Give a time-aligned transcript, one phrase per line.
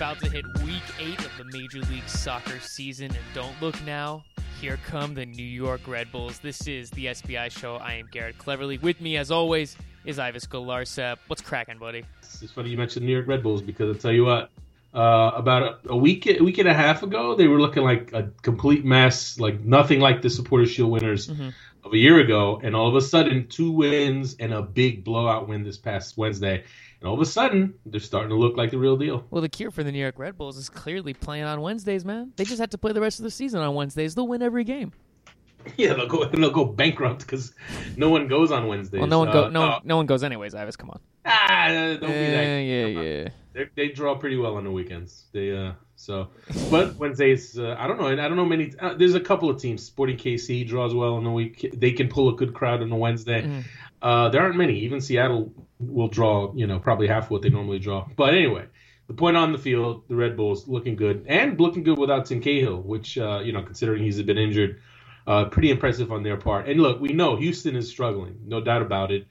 [0.00, 4.24] About to hit week eight of the Major League Soccer season, and don't look now.
[4.58, 6.38] Here come the New York Red Bulls.
[6.38, 7.76] This is the SBI show.
[7.76, 8.78] I am Garrett Cleverly.
[8.78, 9.76] With me, as always,
[10.06, 11.18] is Ives Galarcep.
[11.26, 12.04] What's cracking, buddy?
[12.22, 14.50] It's funny you mentioned New York Red Bulls because I'll tell you what.
[14.94, 18.10] Uh, about a, a week, a week and a half ago, they were looking like
[18.14, 21.50] a complete mess, like nothing like the Supporters Shield winners Mm-hmm.
[21.84, 22.58] of a year ago.
[22.64, 26.64] And all of a sudden, two wins and a big blowout win this past Wednesday.
[27.00, 29.24] And all of a sudden, they're starting to look like the real deal.
[29.30, 32.32] Well, the cure for the New York Red Bulls is clearly playing on Wednesdays, man.
[32.36, 34.14] They just have to play the rest of the season on Wednesdays.
[34.14, 34.92] They'll win every game.
[35.76, 37.52] Yeah, they'll go they'll go bankrupt because
[37.94, 39.00] no one goes on Wednesdays.
[39.00, 40.54] Well, no one go, Uh, no, uh, no one goes anyways.
[40.54, 41.00] Ives, come on.
[41.26, 42.60] ah, don't be yeah, that.
[42.62, 43.28] yeah, yeah.
[43.52, 45.26] They, they draw pretty well on the weekends.
[45.32, 46.28] They uh so,
[46.70, 48.06] but Wednesdays uh, I don't know.
[48.06, 48.72] I don't know many.
[48.80, 49.82] Uh, there's a couple of teams.
[49.84, 51.68] Sporting KC draws well on the week.
[51.76, 53.42] They can pull a good crowd on a Wednesday.
[53.42, 53.64] Mhm.
[54.02, 54.80] Uh, there aren't many.
[54.80, 56.52] Even Seattle will draw.
[56.54, 58.06] You know, probably half what they normally draw.
[58.16, 58.66] But anyway,
[59.08, 62.40] the point on the field, the Red Bulls looking good and looking good without Tim
[62.40, 64.80] Cahill, which uh, you know, considering he's been injured,
[65.26, 66.68] uh, pretty impressive on their part.
[66.68, 69.26] And look, we know Houston is struggling, no doubt about it.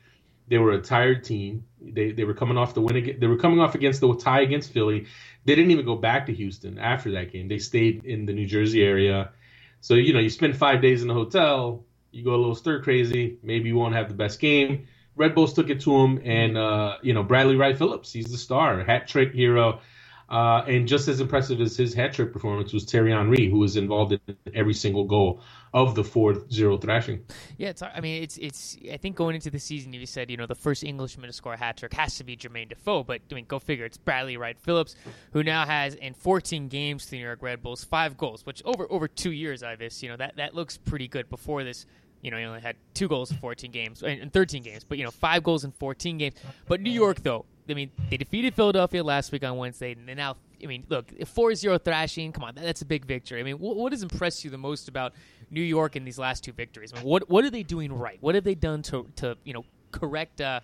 [0.50, 1.66] They were a tired team.
[1.80, 3.18] They they were coming off the win.
[3.20, 5.06] They were coming off against the tie against Philly.
[5.46, 7.48] They didn't even go back to Houston after that game.
[7.48, 9.32] They stayed in the New Jersey area.
[9.80, 11.86] So you know, you spend five days in the hotel.
[12.12, 13.38] You go a little stir crazy.
[13.44, 14.88] Maybe you won't have the best game.
[15.16, 18.12] Red Bulls took it to him, and uh, you know Bradley Wright Phillips.
[18.12, 19.82] He's the star, hat trick hero.
[20.30, 23.76] Uh, and just as impressive as his hat trick performance was Thierry Henry, who was
[23.76, 24.20] involved in
[24.54, 25.42] every single goal
[25.74, 27.26] of the 4-0 thrashing.
[27.58, 27.82] Yeah, it's.
[27.82, 28.38] I mean, it's.
[28.38, 28.78] It's.
[28.92, 31.54] I think going into the season, you said you know the first Englishman to score
[31.54, 33.86] a hat trick has to be Jermaine Defoe, but I mean, go figure.
[33.86, 34.96] It's Bradley Wright Phillips,
[35.34, 38.62] who now has in 14 games for the New York Red Bulls five goals, which
[38.66, 41.28] over over two years, Ives, you know that that looks pretty good.
[41.30, 41.88] Before this,
[42.22, 45.04] you know, he only had two goals in 14 games in 13 games, but you
[45.04, 46.36] know five goals in 14 games.
[46.68, 50.38] But New York, though, I mean, they defeated Philadelphia last week on Wednesday, and now.
[50.62, 52.34] I mean, look, 4-0 thrashing.
[52.34, 53.40] Come on, that's a big victory.
[53.40, 55.14] I mean, what, what has impressed you the most about
[55.50, 56.92] New York in these last two victories?
[56.92, 58.18] I mean, what what are they doing right?
[58.20, 59.64] What have they done to to you know
[59.94, 60.60] correct uh,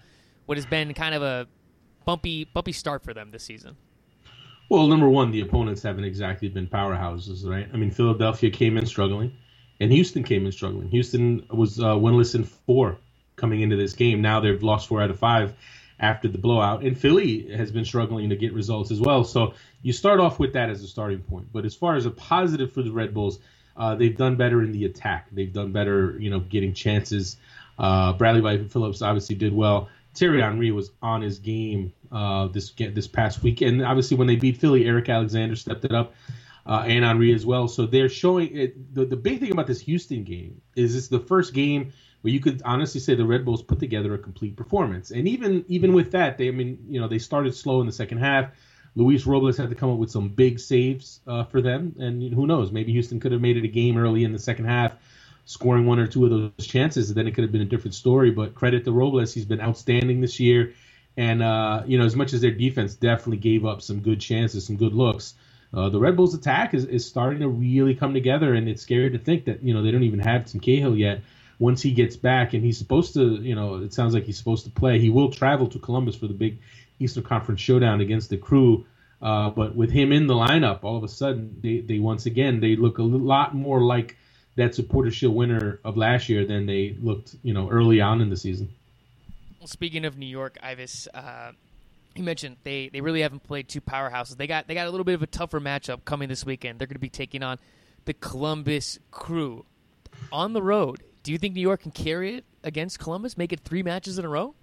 [0.47, 1.47] what has been kind of a
[2.03, 3.77] bumpy bumpy start for them this season?
[4.69, 7.69] Well, number one, the opponents haven't exactly been powerhouses, right?
[7.71, 9.31] I mean, Philadelphia came in struggling,
[9.79, 10.89] and Houston came in struggling.
[10.89, 12.97] Houston was uh, winless in four
[13.35, 14.21] coming into this game.
[14.21, 15.53] Now they've lost four out of five
[15.99, 19.23] after the blowout, and Philly has been struggling to get results as well.
[19.23, 21.47] So you start off with that as a starting point.
[21.53, 23.39] But as far as a positive for the Red Bulls,
[23.77, 25.27] uh, they've done better in the attack.
[25.31, 27.37] They've done better, you know, getting chances.
[27.77, 29.89] Uh, Bradley Wright Phillips obviously did well.
[30.13, 33.83] Thierry Henry was on his game uh, this this past weekend.
[33.83, 36.13] Obviously, when they beat Philly, Eric Alexander stepped it up,
[36.65, 37.67] uh, and Henry as well.
[37.67, 38.93] So they're showing it.
[38.95, 42.39] The, the big thing about this Houston game is it's the first game where you
[42.39, 45.11] could honestly say the Red Bulls put together a complete performance.
[45.11, 47.93] And even even with that, they I mean you know they started slow in the
[47.93, 48.49] second half.
[48.95, 52.47] Luis Robles had to come up with some big saves uh, for them, and who
[52.47, 54.95] knows, maybe Houston could have made it a game early in the second half,
[55.43, 57.93] scoring one or two of those chances, and then it could have been a different
[57.93, 58.31] story.
[58.31, 60.73] But credit to Robles, he's been outstanding this year,
[61.17, 64.65] and uh, you know as much as their defense definitely gave up some good chances,
[64.65, 65.35] some good looks.
[65.75, 69.09] Uh, the Red Bulls attack is, is starting to really come together, and it's scary
[69.11, 71.21] to think that you know they don't even have Tim Cahill yet.
[71.59, 74.65] Once he gets back, and he's supposed to, you know, it sounds like he's supposed
[74.65, 74.99] to play.
[74.99, 76.59] He will travel to Columbus for the big
[76.99, 78.85] Eastern Conference showdown against the Crew.
[79.21, 82.59] Uh, but with him in the lineup, all of a sudden they, they once again
[82.59, 84.17] they look a lot more like
[84.55, 88.29] that Supporter Shield winner of last year than they looked, you know, early on in
[88.29, 88.69] the season.
[89.59, 91.51] Well, speaking of New York, Ives, uh,
[92.15, 94.37] you mentioned they, they really haven't played two powerhouses.
[94.37, 96.79] They got they got a little bit of a tougher matchup coming this weekend.
[96.79, 97.59] They're going to be taking on
[98.05, 99.65] the Columbus Crew
[100.31, 101.03] on the road.
[101.23, 103.37] Do you think New York can carry it against Columbus?
[103.37, 104.55] Make it three matches in a row?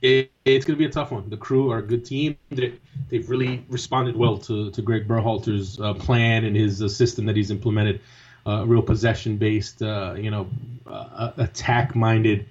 [0.00, 1.28] It, it's going to be a tough one.
[1.28, 2.36] The Crew are a good team.
[2.50, 2.74] They,
[3.08, 7.36] they've really responded well to, to Greg Berhalter's uh, plan and his uh, system that
[7.36, 8.00] he's implemented.
[8.44, 10.48] Uh, real possession based, uh, you know,
[10.86, 12.46] uh, attack minded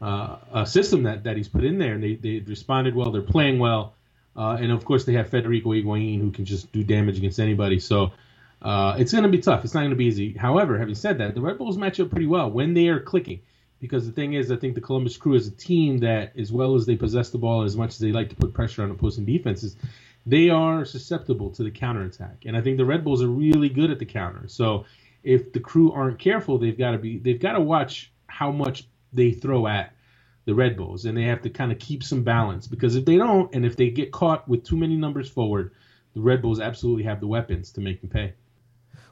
[0.00, 1.94] uh, uh, system that, that he's put in there.
[1.94, 3.10] And they, they responded well.
[3.10, 3.94] They're playing well.
[4.36, 7.78] Uh, and of course, they have Federico Higuain who can just do damage against anybody.
[7.78, 8.12] So
[8.60, 9.64] uh, it's going to be tough.
[9.64, 10.32] It's not going to be easy.
[10.32, 13.40] However, having said that, the Red Bulls match up pretty well when they are clicking.
[13.78, 16.74] Because the thing is, I think the Columbus Crew is a team that, as well
[16.74, 19.26] as they possess the ball, as much as they like to put pressure on opposing
[19.26, 19.76] defenses,
[20.24, 22.44] they are susceptible to the counterattack.
[22.46, 24.48] And I think the Red Bulls are really good at the counter.
[24.48, 24.86] So
[25.22, 28.88] if the Crew aren't careful, they've got to be they've got to watch how much
[29.12, 29.92] they throw at
[30.44, 32.66] the Red Bulls, and they have to kind of keep some balance.
[32.66, 35.72] Because if they don't, and if they get caught with too many numbers forward,
[36.14, 38.32] the Red Bulls absolutely have the weapons to make them pay.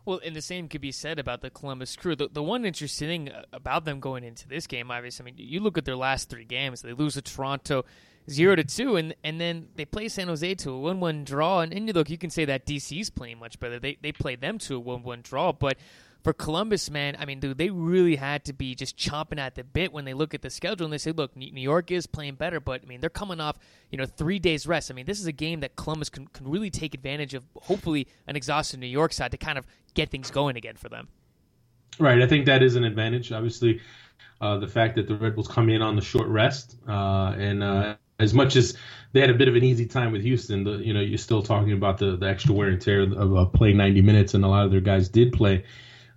[0.05, 2.15] Well, and the same could be said about the Columbus Crew.
[2.15, 5.35] The, the one interesting thing uh, about them going into this game, obviously, I mean,
[5.39, 6.83] you look at their last three games.
[6.83, 7.85] They lose to Toronto,
[8.29, 11.61] zero to two, and and then they play San Jose to a one one draw.
[11.61, 13.79] And, and look, you can say that DC's playing much better.
[13.79, 15.79] They they played them to a one one draw, but
[16.25, 19.63] for Columbus, man, I mean, dude, they really had to be just chomping at the
[19.63, 22.37] bit when they look at the schedule and they say, look, New York is playing
[22.37, 23.59] better, but I mean, they're coming off,
[23.91, 24.91] you know, three days rest.
[24.91, 28.09] I mean, this is a game that Columbus can, can really take advantage of, hopefully,
[28.27, 31.09] an exhausted New York side to kind of get things going again for them.
[31.99, 32.23] Right.
[32.23, 33.31] I think that is an advantage.
[33.31, 33.83] Obviously,
[34.41, 37.63] uh, the fact that the Red Bulls come in on the short rest uh, and
[37.63, 38.79] uh, as much as
[39.13, 41.43] they had a bit of an easy time with Houston, the, you know, you're still
[41.43, 44.49] talking about the, the extra wear and tear of uh, playing 90 minutes, and a
[44.49, 45.65] lot of their guys did play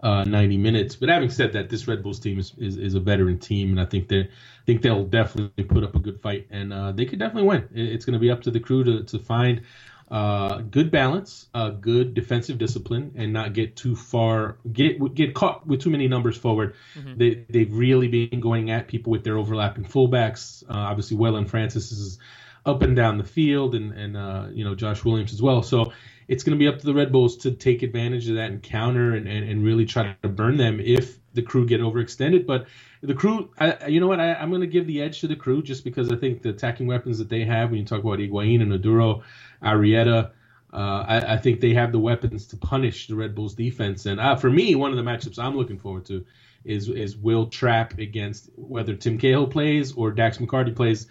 [0.01, 0.95] uh, 90 minutes.
[0.95, 3.81] But having said that, this Red Bulls team is, is, is, a veteran team, and
[3.81, 4.29] I think they
[4.65, 7.67] think they'll definitely put up a good fight, and uh, they could definitely win.
[7.73, 9.61] It's going to be up to the crew to to find
[10.09, 15.67] uh, good balance, uh, good defensive discipline, and not get too far get get caught
[15.67, 16.75] with too many numbers forward.
[16.95, 17.17] Mm-hmm.
[17.17, 20.63] They they've really been going at people with their overlapping fullbacks.
[20.63, 22.19] Uh, obviously, and Francis is
[22.65, 25.61] up and down the field, and and uh, you know Josh Williams as well.
[25.61, 25.91] So
[26.27, 28.62] it's going to be up to the Red Bulls to take advantage of that and
[28.62, 32.45] counter and, and, and really try to burn them if the crew get overextended.
[32.45, 32.68] But
[33.01, 35.35] the crew, I, you know what, I, am going to give the edge to the
[35.35, 38.19] crew just because I think the attacking weapons that they have, when you talk about
[38.19, 39.24] Higuain and Oduro,
[39.63, 40.31] Arrieta,
[40.74, 44.06] uh, I, I, think they have the weapons to punish the Red Bulls defense.
[44.06, 46.25] And uh, for me, one of the matchups I'm looking forward to
[46.65, 51.07] is is Wil Trapp against whether Tim Cahill plays or Dax McCarty plays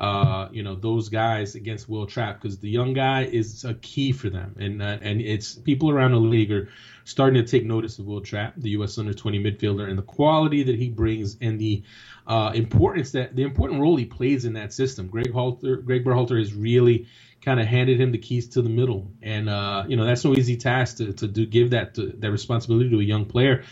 [0.00, 4.12] uh, you know those guys against Wil Trapp because the young guy is a key
[4.12, 6.70] for them, and uh, and it's people around the league are
[7.04, 8.96] starting to take notice of Wil Trapp, the U.S.
[8.96, 11.82] under 20 midfielder, and the quality that he brings and the
[12.26, 15.06] uh, importance that the important role he plays in that system.
[15.06, 17.06] Greg Halter, Greg Berhalter has really
[17.42, 20.34] kind of handed him the keys to the middle, and uh, you know that's no
[20.34, 23.64] easy task to to do, give that to, that responsibility to a young player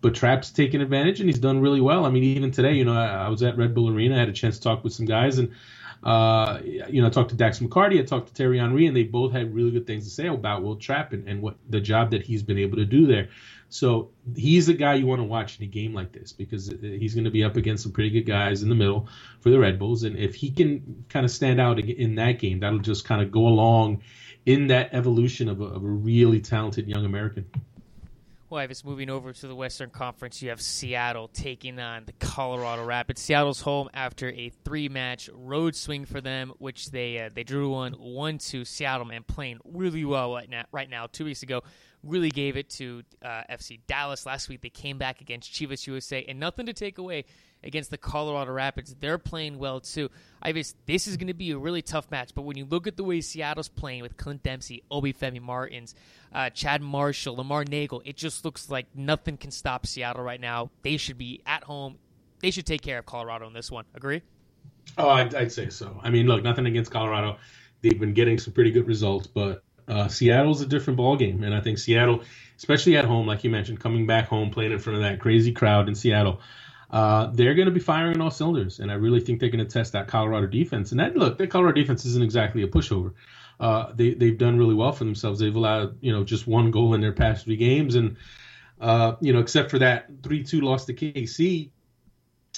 [0.00, 2.04] but Trapp's taken advantage and he's done really well.
[2.04, 4.28] I mean, even today, you know, I, I, was at Red Bull Arena, I had
[4.28, 5.52] a chance to talk with some guys, and
[6.06, 9.02] uh, you know, I talked to Dax McCarty, I talked to Thierry Henry, and they
[9.02, 12.12] both had really good things to say about Wil Trapp and, and what the job
[12.12, 13.30] that he's been able to do there.
[13.70, 17.14] So he's the guy you want to watch in a game like this because he's
[17.14, 19.08] going to be up against some pretty good guys in the middle
[19.40, 22.60] for the Red Bulls, and if he can kind of stand out in that game,
[22.60, 24.02] that'll just kind of go along
[24.44, 27.46] in that evolution of a, of a really talented young American.
[28.48, 32.12] Well, if it's moving over to the Western Conference, you have Seattle taking on the
[32.12, 33.20] Colorado Rapids.
[33.20, 37.94] Seattle's home after a three-match road swing for them, which they uh, they drew one
[37.94, 40.64] one to Seattle, man, playing really well right now.
[40.70, 41.62] Right now, two weeks ago,
[42.08, 44.26] really gave it to uh, FC Dallas.
[44.26, 47.24] Last week, they came back against Chivas USA, and nothing to take away
[47.62, 48.94] against the Colorado Rapids.
[48.98, 50.10] They're playing well too.
[50.42, 52.96] I this is going to be a really tough match, but when you look at
[52.96, 55.94] the way Seattle's playing with Clint Dempsey, Obafemi Martins,
[56.32, 60.70] uh, Chad Marshall, Lamar Neagle, it just looks like nothing can stop Seattle right now.
[60.82, 61.98] They should be at home.
[62.40, 63.84] They should take care of Colorado in this one.
[63.94, 64.22] Agree?
[64.98, 66.00] Oh, I'd, I'd say so.
[66.02, 67.38] I mean, look, nothing against Colorado.
[67.82, 71.60] They've been getting some pretty good results, but uh, Seattle's a different ballgame, and I
[71.60, 72.22] think Seattle,
[72.56, 75.52] especially at home, like you mentioned, coming back home, playing in front of that crazy
[75.52, 76.40] crowd in Seattle,
[76.90, 79.64] uh, they're going to be firing on all cylinders, and I really think they're going
[79.64, 80.90] to test that Colorado defense.
[80.92, 83.12] And that look, that Colorado defense isn't exactly a pushover.
[83.58, 85.40] Uh, they they've done really well for themselves.
[85.40, 88.16] They've allowed you know just one goal in their past three games, and
[88.80, 91.70] uh, you know except for that three two loss to KC.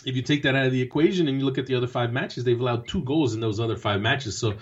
[0.04, 2.12] If you take that out of the equation and you look at the other five
[2.12, 4.38] matches, they've allowed two goals in those other five matches.
[4.38, 4.54] So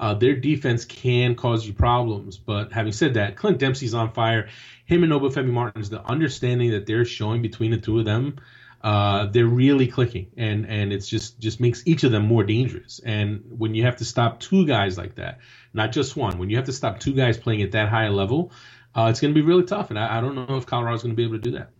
[0.00, 2.38] uh, their defense can cause you problems.
[2.38, 4.48] But having said that, Clint Dempsey's on fire.
[4.86, 8.38] Him and Obafemi Martins, the understanding that they're showing between the two of them
[8.82, 13.00] uh, they're really clicking, and and it's just just makes each of them more dangerous.
[13.04, 15.38] And when you have to stop two guys like that,
[15.74, 18.10] not just one, when you have to stop two guys playing at that high a
[18.10, 18.52] level,
[18.94, 19.90] uh, it's going to be really tough.
[19.90, 21.70] And I, I don't know if Colorado's going to be able to do that.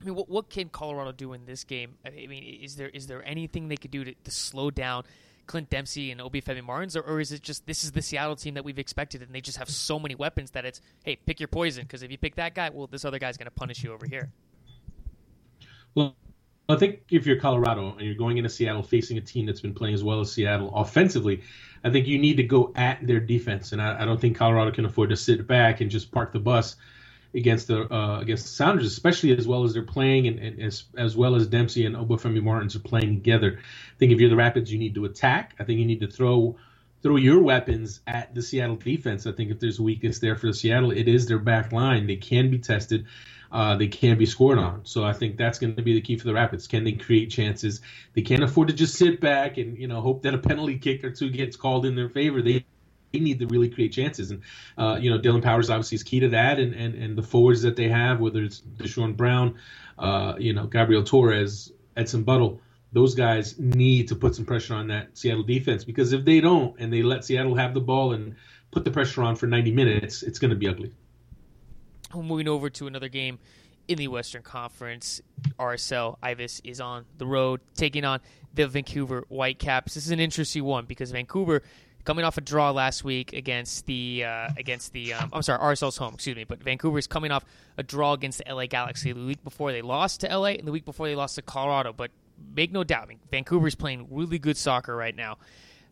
[0.00, 1.96] I mean, what, what can Colorado do in this game?
[2.06, 5.04] I mean, is there is there anything they could do to, to slow down
[5.50, 8.54] Clint Dempsey and Obafemi Martins, or, or is it just this is the Seattle team
[8.54, 11.48] that we've expected, and they just have so many weapons that it's hey, pick your
[11.48, 13.92] poison because if you pick that guy, well, this other guy's going to punish you
[13.92, 14.30] over here.
[15.96, 16.14] Well,
[16.68, 19.74] I think if you're Colorado and you're going into Seattle facing a team that's been
[19.74, 21.42] playing as well as Seattle offensively,
[21.82, 24.70] I think you need to go at their defense, and I, I don't think Colorado
[24.70, 26.76] can afford to sit back and just park the bus
[27.34, 30.84] against the uh, against the Sounders, especially as well as they're playing, and, and, as
[30.96, 33.58] as well as Dempsey and Obafemi Martins are playing together.
[33.58, 35.54] I think if you're the Rapids, you need to attack.
[35.58, 36.56] I think you need to throw
[37.02, 39.26] throw your weapons at the Seattle defense.
[39.26, 42.06] I think if there's a weakness there for the Seattle, it is their back line.
[42.06, 43.06] They can be tested
[43.52, 44.84] uh, they can be scored on.
[44.84, 46.66] So I think that's going to be the key for the Rapids.
[46.66, 47.80] Can they create chances?
[48.14, 51.02] They can't afford to just sit back and you know hope that a penalty kick
[51.04, 52.42] or two gets called in their favor.
[52.42, 52.64] They
[53.12, 54.30] they need to really create chances.
[54.30, 54.42] And
[54.78, 57.62] uh, you know, Dillon Powers obviously is key to that, and, and, and the forwards
[57.62, 59.58] that they have, whether it's Deshorn Brown,
[59.98, 62.60] uh, you know, Gabriel Torres, Edson Buddle,
[62.92, 66.78] those guys need to put some pressure on that Seattle defense because if they don't
[66.80, 68.34] and they let Seattle have the ball and
[68.70, 70.92] put the pressure on for 90 minutes, it's going to be ugly.
[72.14, 73.38] Moving over to another game
[73.86, 75.20] in the Western Conference,
[75.58, 78.20] RSL Ives is on the road taking on
[78.54, 79.94] the Vancouver Whitecaps.
[79.94, 81.62] This is an interesting one because Vancouver
[82.04, 85.96] coming off a draw last week against the uh, against the um, I'm sorry RSL's
[85.96, 87.44] home, excuse me, but Vancouver is coming off
[87.76, 90.72] a draw against the LA Galaxy the week before they lost to LA and the
[90.72, 91.92] week before they lost to Colorado.
[91.92, 92.10] But
[92.54, 95.38] make no doubt, I mean, Vancouver's playing really good soccer right now.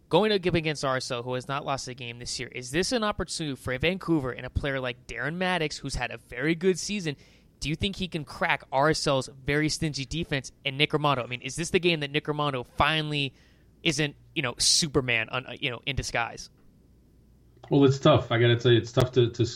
[0.08, 3.04] Going give against RSL, who has not lost a game this year, is this an
[3.04, 7.14] opportunity for Vancouver and a player like Darren Mattocks who's had a very good season?
[7.60, 11.24] Do you think he can crack RSL's very stingy defense and Nick Rimando?
[11.24, 13.34] I mean, is this the game that Nick Rimando finally
[13.82, 16.48] isn't, you know, Superman, on, you know, in disguise?
[17.70, 18.30] Well, it's tough.
[18.30, 19.46] I got to tell you, it's tough to, to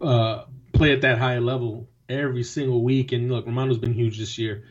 [0.00, 3.12] uh, play at that high level every single week.
[3.12, 4.64] And look, Rimando's been huge this year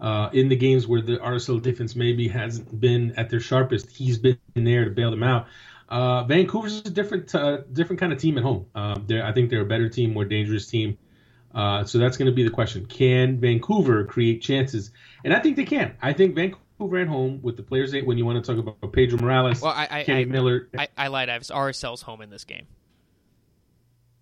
[0.00, 4.16] uh, in the games where the RSL defense maybe hasn't been at their sharpest, he's
[4.16, 5.46] been there to bail them out.
[5.90, 8.64] Uh, Vancouver's a different uh, different kind of team at home.
[8.74, 10.96] Uh, I think they're a better team, more dangerous team.
[11.54, 14.90] Uh, so that's going to be the question: Can Vancouver create chances?
[15.22, 15.96] And I think they can.
[16.00, 17.94] I think Vancouver at home with the players.
[17.94, 20.68] eight When you want to talk about Pedro Morales, well, I, I, Kenny I, Miller,
[20.76, 21.28] I, I lied.
[21.28, 22.66] I was RSL's home in this game.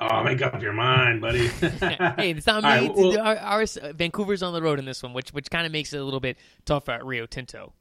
[0.00, 1.46] Oh, make up your mind, buddy.
[1.48, 2.68] hey, it's not me.
[2.68, 5.72] Right, well, our, our, Vancouver's on the road in this one, which which kind of
[5.72, 7.72] makes it a little bit tougher at Rio Tinto.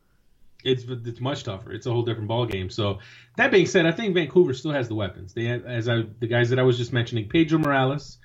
[0.64, 1.72] It's it's much tougher.
[1.72, 2.70] It's a whole different ball game.
[2.70, 3.00] So
[3.36, 5.34] that being said, I think Vancouver still has the weapons.
[5.34, 8.18] They have, as I the guys that I was just mentioning, Pedro Morales,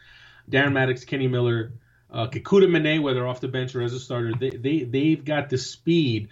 [0.49, 1.73] Darren Mattocks, Kenny Miller,
[2.11, 5.59] uh, Manneh, whether off the bench or as a starter, they they they've got the
[5.59, 6.29] speed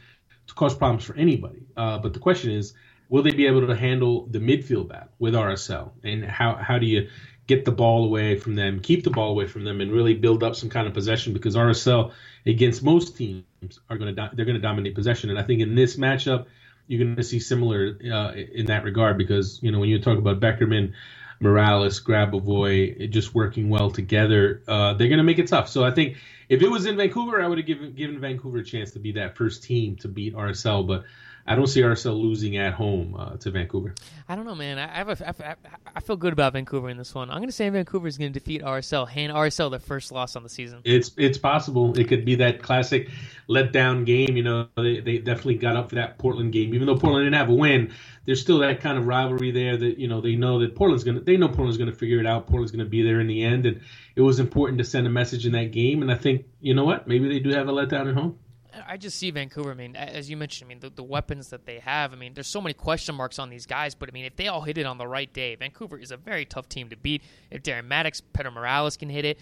[0.47, 1.67] to cause problems for anybody.
[1.77, 2.75] Uh, but the question is,
[3.09, 5.93] will they be able to handle the midfield battle with RSL?
[6.03, 7.09] And how how do you
[7.47, 10.43] get the ball away from them, keep the ball away from them, and really build
[10.43, 12.13] up some kind of possession because RSL
[12.45, 13.45] against most teams
[13.89, 16.47] are going to do- they're going to dominate possession, and I think in this matchup
[16.89, 20.19] you're going to see similar uh, in that regard because you know when you talk
[20.19, 20.93] about Beckerman,
[21.41, 25.69] Morales, Grabavoy just working well together, uh, they're going to make it tough.
[25.69, 26.17] So I think
[26.49, 29.13] if it was in Vancouver, I would have given given Vancouver a chance to be
[29.13, 31.05] that first team to beat RSL, but
[31.47, 33.95] I don't see RSL losing at home uh, to Vancouver.
[34.29, 34.79] I don't know, man.
[34.79, 35.55] I have a, I,
[35.95, 37.31] I feel good about Vancouver in this one.
[37.31, 40.35] I'm going to say Vancouver is going to defeat RSL, hand RSL their first loss
[40.35, 40.81] on the season.
[40.85, 41.97] It's it's possible.
[41.99, 43.11] It could be that classic
[43.49, 44.37] letdown game.
[44.37, 47.39] You know, they, they definitely got up for that Portland game, even though Portland didn't
[47.39, 47.93] have a win.
[48.25, 51.19] There's still that kind of rivalry there that you know they know that Portland's going
[51.19, 52.49] to they know Portland's going to figure it out.
[52.49, 53.81] Portland's going to be there in the end, and
[54.17, 56.03] it was important to send a message in that game.
[56.03, 58.39] And I think you know what, maybe they do have a letdown at home.
[58.87, 59.71] I just see Vancouver.
[59.71, 62.13] I mean, as you mentioned, I mean, the, the, weapons that they have.
[62.13, 64.49] I mean, there's so many question marks on these guys, but I mean, if they
[64.49, 67.23] all hit it on the right day, Vancouver is a very tough team to beat.
[67.51, 69.39] If Darren Mattocks, Pedro Morales can hit it,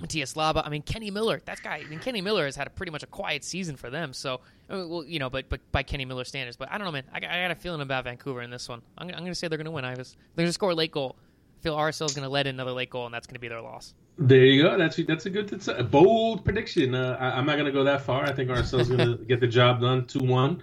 [0.00, 1.82] Matias Laba, I mean, Kenny Miller, that guy.
[1.84, 4.12] I mean, Kenny Miller has had a pretty much a quiet season for them.
[4.12, 6.86] So, I mean, well, you know, but but by Kenny Miller standards, but I don't
[6.86, 7.04] know, man.
[7.12, 8.82] I, I got a feeling about Vancouver in this one.
[8.96, 9.84] I'm, I'm going to say they're going to win.
[9.84, 10.16] Ives.
[10.34, 11.16] They're going to score a late goal.
[11.58, 13.48] I feel RSL is going to let another late goal, and that's going to be
[13.48, 13.94] their loss.
[14.22, 14.76] There you go.
[14.76, 16.94] That's that's a good, that's a bold prediction.
[16.94, 18.26] Uh, I, am not going to go that far.
[18.26, 20.06] I think RSL is going to get the job done.
[20.06, 20.62] Two one,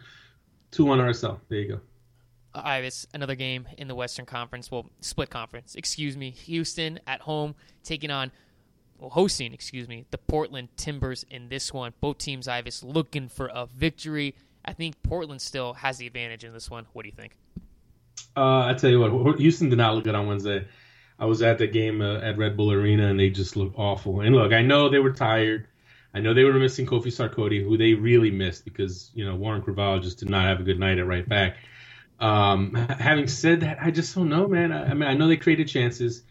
[0.70, 1.40] two one RSL.
[1.50, 1.80] There you go.
[2.54, 4.70] Uh, Ives, another game in the Western Conference.
[4.70, 5.74] Well, split conference.
[5.74, 6.30] Excuse me.
[6.30, 8.32] Houston at home taking on,
[9.00, 9.54] well, hosting.
[9.54, 11.94] Excuse me, the Portland Timbers in this one.
[12.00, 14.36] Both teams, Ives, looking for a victory.
[14.66, 16.86] I think Portland still has the advantage in this one.
[16.94, 17.36] What do you think?
[18.36, 20.68] Uh, I tell you what, Houston did not look good on Wednesday.
[21.20, 24.22] I was at the game uh, at Red Bull Arena, and they just looked awful.
[24.22, 25.68] And look, I know they were tired.
[26.14, 29.62] I know they were missing Kofi Sarkodie, who they really missed because you know Warren
[29.62, 31.58] Creavalle just did not have a good night at right back.
[32.20, 34.72] Um, having said that, I just don't know, man.
[34.72, 36.24] I, I mean, I know they created chances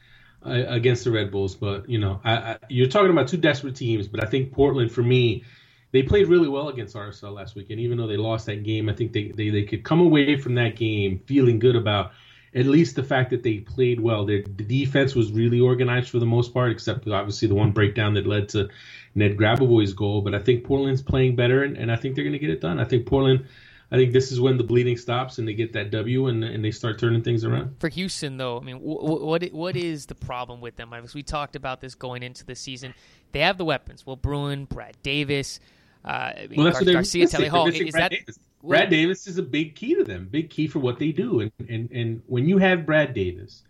[0.44, 3.76] uh, against the Red Bulls, but you know, I, I, you're talking about two desperate
[3.76, 4.08] teams.
[4.08, 5.44] But I think Portland, for me,
[5.92, 8.88] they played really well against RSL last week, and even though they lost that game,
[8.88, 12.12] I think they, they, they could come away from that game feeling good about
[12.54, 14.24] at least the fact that they played well.
[14.24, 18.14] Their, the defense was really organized for the most part, except obviously the one breakdown
[18.14, 18.68] that led to
[19.14, 20.22] Ned Grabavoy's goal.
[20.22, 22.60] But I think Portland's playing better, and, and I think they're going to get it
[22.60, 22.80] done.
[22.80, 23.46] I think Portland.
[23.88, 26.64] I think this is when the bleeding stops and they get that W and, and
[26.64, 27.76] they start turning things around.
[27.78, 30.90] For Houston, though, I mean, what what what is the problem with them?
[30.90, 32.94] Because we talked about this going into the season.
[33.30, 34.04] They have the weapons.
[34.04, 35.60] Will Bruin, Brad Davis,
[36.06, 37.68] uh, well, that's Gar- Garcia, Tally Hall.
[37.68, 38.38] Is that Davis.
[38.66, 41.40] Brad Davis is a big key to them, big key for what they do.
[41.40, 43.62] And, and and when you have Brad Davis,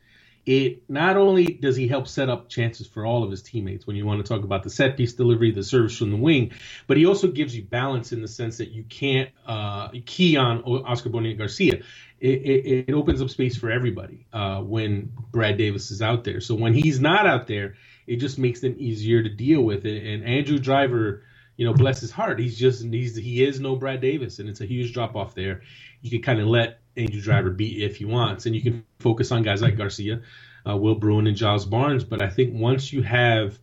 [0.47, 3.97] it not only does he help set up chances for all of his teammates when
[3.97, 6.53] you want to talk about the set piece delivery, the service from the wing,
[6.87, 10.63] but he also gives you balance in the sense that you can't uh, key on
[10.63, 11.83] Oscar Boniek Garcia.
[12.21, 16.41] It, it, it, opens up space for everybody uh, when Brad Davis is out there.
[16.41, 17.75] So when he's not out there,
[18.07, 19.85] it just makes them easier to deal with.
[19.85, 20.03] It.
[20.03, 21.25] And Andrew Driver
[21.57, 24.61] you know, bless his heart, he's just he's he is no Brad Davis, and it's
[24.61, 25.63] a huge drop off there.
[26.03, 29.33] You can kind of let Andrew Driver beat if he wants, and you can focus
[29.33, 30.21] on guys like Garcia,
[30.69, 32.05] uh, Will Bruin, and Giles Barnes.
[32.05, 33.59] But I think once you have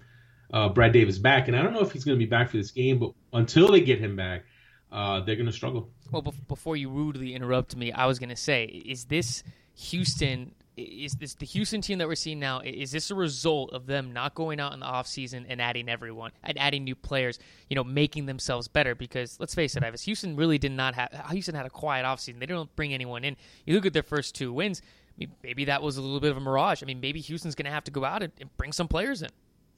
[0.52, 2.58] uh, Brad Davis back, and I don't know if he's going to be back for
[2.58, 4.44] this game, but until they get him back,
[4.92, 5.90] uh, they're going to struggle.
[6.12, 9.44] Well, before you rudely interrupt me, I was going to say, is this
[9.76, 12.60] Houston is this the Houston team that we're seeing now?
[12.60, 16.32] Is this a result of them not going out in the offseason and adding everyone
[16.44, 17.40] and adding new players,
[17.70, 18.96] you know, making themselves better?
[18.96, 22.40] Because let's face it, Ives, Houston really did not have Houston had a quiet offseason.
[22.40, 23.38] They didn't bring anyone in.
[23.66, 26.32] You look at their first two wins, I mean, maybe that was a little bit
[26.32, 26.82] of a mirage.
[26.82, 29.22] I mean, maybe Houston's going to have to go out and, and, bring some players
[29.22, 29.30] in.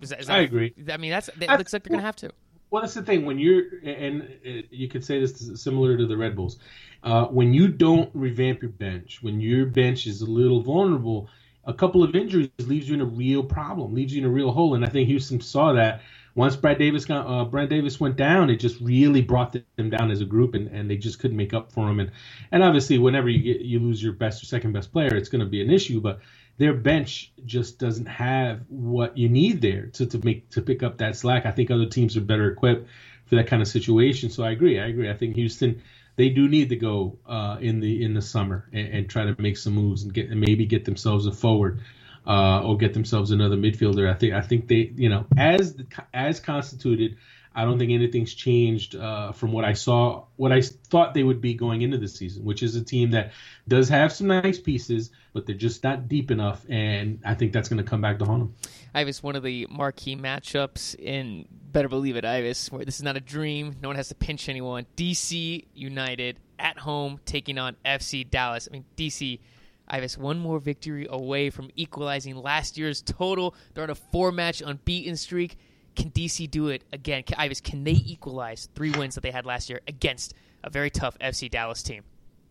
[0.02, 0.74] Is that, is that, I agree.
[0.90, 2.32] I mean, that's it looks like they're going to have to.
[2.76, 3.26] Well, that's the thing.
[3.26, 6.60] When you're, and uh, you could say this is similar to the Red Bulls,
[7.04, 11.30] uh, when you don't revamp your bench, when your bench is a little vulnerable,
[11.64, 14.52] a couple of injuries leaves you in a real problem, leaves you in a real
[14.52, 14.76] hole.
[14.76, 16.02] And I think Houston saw that
[16.36, 20.12] once Brad Davis got uh, Brad Davis went down, it just really brought them down
[20.12, 22.02] as a group, and, and they just couldn't make up for him.
[22.02, 22.12] And
[22.52, 25.40] and obviously, whenever you get you lose your best or second best player, it's going
[25.40, 26.02] to be an issue.
[26.02, 26.20] But
[26.58, 30.98] their bench just doesn't have what you need there to, to make to pick up
[31.00, 31.46] that slack.
[31.46, 32.88] I think other teams are better equipped
[33.26, 34.30] for that kind of situation.
[34.30, 34.80] So I agree.
[34.80, 35.10] I agree.
[35.10, 35.82] I think Houston
[36.16, 39.36] they do need to go uh, in the in the summer and, and, try to
[39.42, 41.82] make some moves and get and maybe get themselves a forward
[42.26, 44.10] uh, or get themselves another midfielder.
[44.10, 45.76] I think I think they you know as
[46.14, 47.18] as constituted.
[47.56, 51.40] I don't think anything's changed uh, from what I saw, what I thought they would
[51.40, 53.32] be going into the season, which is a team that
[53.68, 57.70] does have some nice pieces, but they're just not deep enough, and I think that's
[57.70, 58.70] going to come back to haunt them.
[58.94, 63.16] Ives, one of the marquee matchups in Better Believe It, Ives, where this is not
[63.16, 64.86] a dream, no one has to pinch anyone.
[64.98, 68.68] DC United at home taking on FC Dallas.
[68.70, 69.40] I mean, DC.
[69.88, 73.54] Ives, one more victory away from equalizing last year's total.
[73.74, 75.58] They're on a four-match unbeaten streak.
[75.96, 77.24] Can DC do it again?
[77.24, 80.90] Can, Ives, can they equalize three wins that they had last year against a very
[80.90, 82.04] tough FC Dallas team?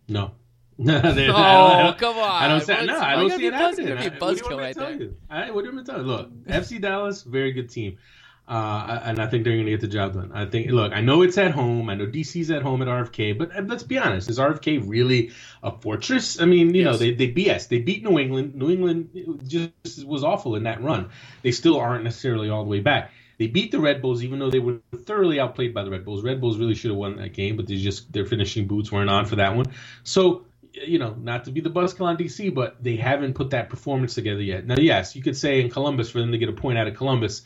[0.07, 0.31] No.
[0.77, 2.43] no, oh, I don't, come on!
[2.43, 2.99] I don't say no.
[2.99, 3.95] I don't see it happening.
[3.95, 4.91] Be a buzzkill right there.
[4.91, 5.15] You?
[5.29, 6.05] I, what do you want to tell you?
[6.05, 7.97] Look, FC Dallas, very good team,
[8.45, 10.31] uh, and I think they're going to get the job done.
[10.33, 10.69] I think.
[10.69, 11.89] Look, I know it's at home.
[11.89, 15.31] I know DC's at home at RFK, but uh, let's be honest: is RFK really
[15.63, 16.41] a fortress?
[16.41, 16.91] I mean, you yes.
[16.91, 17.69] know, they they BS.
[17.69, 18.55] They beat New England.
[18.55, 21.09] New England just was awful in that run.
[21.41, 23.11] They still aren't necessarily all the way back.
[23.37, 26.23] They beat the Red Bulls, even though they were thoroughly outplayed by the Red Bulls.
[26.23, 29.09] Red Bulls really should have won that game, but they just their finishing boots weren't
[29.09, 29.65] on for that one.
[30.03, 33.69] So, you know, not to be the buzzkill on DC, but they haven't put that
[33.69, 34.65] performance together yet.
[34.65, 36.95] Now, yes, you could say in Columbus for them to get a point out of
[36.95, 37.43] Columbus,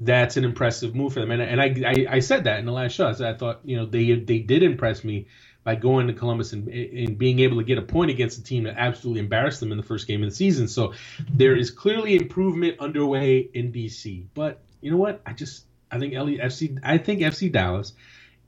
[0.00, 1.30] that's an impressive move for them.
[1.30, 3.06] And, and I, I, I said that in the last show.
[3.06, 5.26] I, I thought, you know, they they did impress me
[5.64, 8.64] by going to Columbus and, and being able to get a point against a team
[8.64, 10.66] that absolutely embarrassed them in the first game of the season.
[10.66, 10.94] So
[11.32, 14.26] there is clearly improvement underway in DC.
[14.34, 15.22] But you know what?
[15.24, 17.94] I just I think FC I think FC Dallas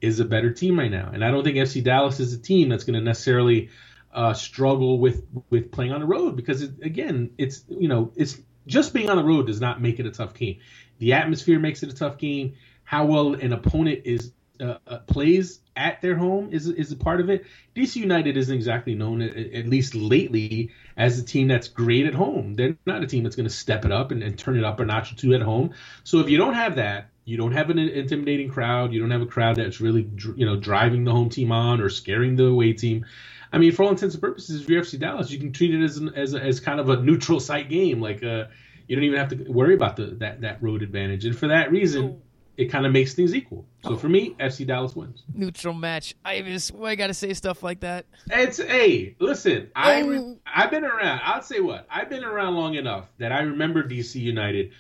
[0.01, 2.68] is a better team right now, and I don't think FC Dallas is a team
[2.68, 3.70] that's going to necessarily
[4.12, 8.38] uh, struggle with with playing on the road because it, again, it's you know it's
[8.66, 10.59] just being on the road does not make it a tough game.
[10.99, 12.55] The atmosphere makes it a tough game.
[12.83, 17.21] How well an opponent is uh, uh, plays at their home is is a part
[17.21, 17.45] of it.
[17.75, 22.55] DC United isn't exactly known, at, least lately, as a team that's great at home.
[22.55, 24.79] They're not a team that's going to step it up and, and, turn it up
[24.79, 25.75] a notch or two at home.
[26.05, 28.93] So if you don't have that, you don't have an intimidating crowd.
[28.93, 31.88] You don't have a crowd that's really you know driving the home team on or
[31.88, 33.07] scaring the away team.
[33.53, 35.83] I mean, for all intents and purposes, if you're FC Dallas, you can treat it
[35.83, 38.01] as an, as, as kind of a neutral site game.
[38.01, 38.45] Like uh,
[38.87, 41.25] you don't even have to worry about the that that road advantage.
[41.25, 42.21] And for that reason
[42.57, 43.67] it kind of makes things equal.
[43.83, 43.97] So oh.
[43.97, 45.23] for me, FC Dallas wins.
[45.35, 46.14] Neutral match.
[46.25, 48.07] Ives, why I got to say stuff like that?
[48.31, 50.38] It's hey, listen, I oh.
[50.47, 51.21] I've been around.
[51.25, 54.73] I'll say what I've been around long enough that I remember DC United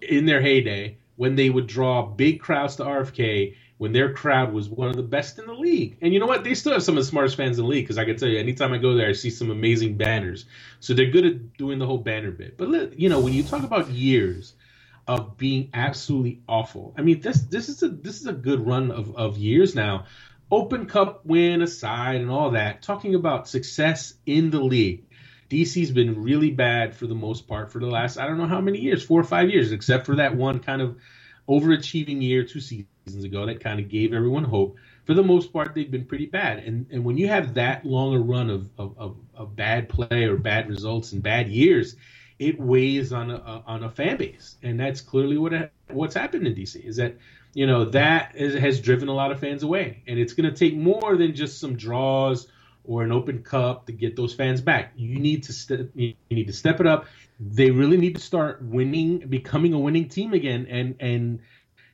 [0.00, 4.68] in their heyday when they would draw big crowds to RFK when their crowd was
[4.68, 5.96] one of the best in the league.
[6.02, 6.44] And you know what?
[6.44, 8.28] They still have some of the smartest fans in the league because I can tell
[8.28, 10.44] you, anytime I go there, I see some amazing banners.
[10.80, 12.58] So they're good at doing the whole banner bit.
[12.58, 14.52] But you know, when you talk about years
[15.10, 16.94] of being absolutely awful.
[16.96, 20.04] I mean, this this is a this is a good run of, of years now.
[20.52, 25.04] Open Cup win aside and all that, talking about success in the league.
[25.48, 28.60] DC's been really bad for the most part for the last I don't know how
[28.60, 30.96] many years, four or five years, except for that one kind of
[31.48, 34.76] overachieving year two seasons ago that kind of gave everyone hope.
[35.06, 36.60] For the most part, they've been pretty bad.
[36.60, 40.26] And and when you have that long a run of, of, of, of bad play
[40.26, 41.96] or bad results and bad years,
[42.40, 45.52] it weighs on a, on a fan base, and that's clearly what
[45.88, 46.82] what's happened in DC.
[46.82, 47.18] Is that
[47.52, 50.56] you know that is, has driven a lot of fans away, and it's going to
[50.56, 52.48] take more than just some draws
[52.84, 54.92] or an open cup to get those fans back.
[54.96, 57.04] You need to step you need to step it up.
[57.38, 61.40] They really need to start winning, becoming a winning team again, and and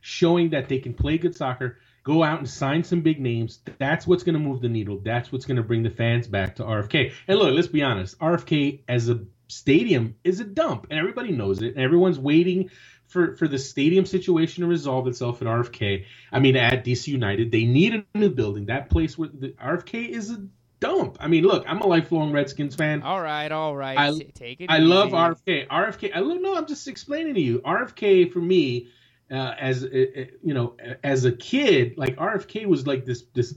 [0.01, 3.59] showing that they can play good soccer, go out and sign some big names.
[3.79, 5.01] That's what's going to move the needle.
[5.03, 7.13] That's what's going to bring the fans back to RFK.
[7.27, 8.17] And look, let's be honest.
[8.21, 11.75] RFK as a stadium is a dump, and everybody knows it.
[11.75, 12.71] And everyone's waiting
[13.07, 16.05] for for the stadium situation to resolve itself at RFK.
[16.33, 18.67] I mean, at DC United, they need a new building.
[18.67, 20.47] That place where the RFK is a
[20.81, 21.17] dump.
[21.21, 23.03] I mean, look, I'm a lifelong Redskins fan.
[23.03, 23.99] All right, all right.
[23.99, 24.71] I, Take it.
[24.71, 24.87] I easy.
[24.87, 25.69] love RFK.
[25.69, 26.11] RFK.
[26.15, 27.61] I love, no, I'm just explaining to you.
[27.61, 28.89] RFK for me,
[29.31, 33.55] uh, as uh, uh, you know, as a kid, like RFK was like this this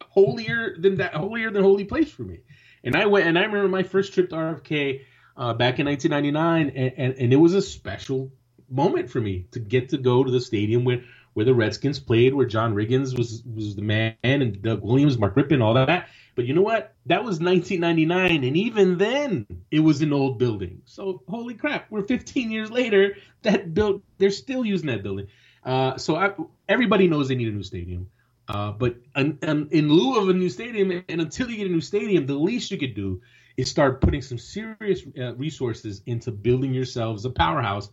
[0.00, 2.40] holier than that holier than holy place for me.
[2.82, 5.02] And I went and I remember my first trip to RFK
[5.36, 8.32] uh, back in 1999, and, and, and it was a special
[8.68, 11.02] moment for me to get to go to the stadium where
[11.34, 15.36] where the Redskins played, where John Riggins was was the man, and Doug Williams, Mark
[15.36, 16.08] Rypien, all that.
[16.34, 16.94] But you know what?
[17.06, 20.82] That was 1999, and even then, it was an old building.
[20.84, 23.16] So holy crap, we're 15 years later.
[23.42, 25.28] That built, they're still using that building.
[25.64, 26.32] Uh, so I,
[26.68, 28.08] everybody knows they need a new stadium.
[28.48, 32.26] Uh, but in lieu of a new stadium, and until you get a new stadium,
[32.26, 33.20] the least you could do
[33.56, 37.90] is start putting some serious uh, resources into building yourselves a powerhouse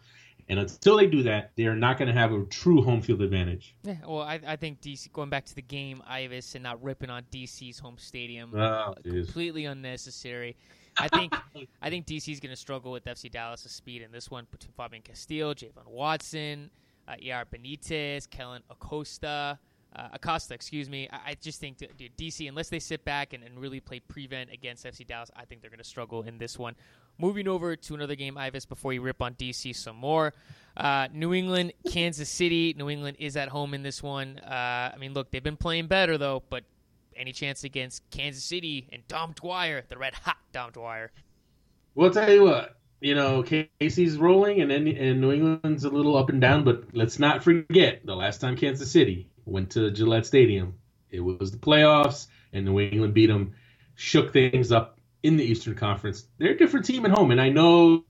[0.49, 3.21] and until they do that, they are not going to have a true home field
[3.21, 3.75] advantage.
[3.83, 7.09] Yeah, well, I, I think DC going back to the game, Ives, and not ripping
[7.09, 10.55] on DC's home stadium, oh, completely unnecessary.
[10.97, 11.35] I think
[11.81, 15.03] I think DC's going to struggle with FC Dallas' speed in this one between Fabian
[15.03, 16.71] Castillo, Je-Vaughn Watson,
[17.07, 19.59] uh, Benitez, Kellyn Acosta.
[19.97, 21.09] Uh, Acosta, excuse me.
[21.11, 24.51] I, I just think dude, DC, unless they sit back and, and really play prevent
[24.51, 26.75] against FC Dallas, I think they're going to struggle in this one.
[27.17, 30.33] Moving over to another game, Ives, before you rip on DC some more.
[30.75, 32.75] Uh, New England, Kansas City.
[32.77, 34.37] New England is at home in this one.
[34.39, 36.63] Uh, I mean, look, they've been playing better, though, but
[37.15, 41.11] any chance against Kansas City and Dom Dwyer, the red hot Dom Dwyer?
[41.95, 42.75] Well, I'll tell you what.
[42.99, 46.63] You know, Casey's rolling, and then and New England's a little up and down.
[46.63, 50.75] But let's not forget the last time Kansas City went to Gillette Stadium,
[51.09, 53.55] it was the playoffs, and New England beat them,
[53.95, 56.25] shook things up in the Eastern Conference.
[56.37, 58.03] They're a different team at home, and I know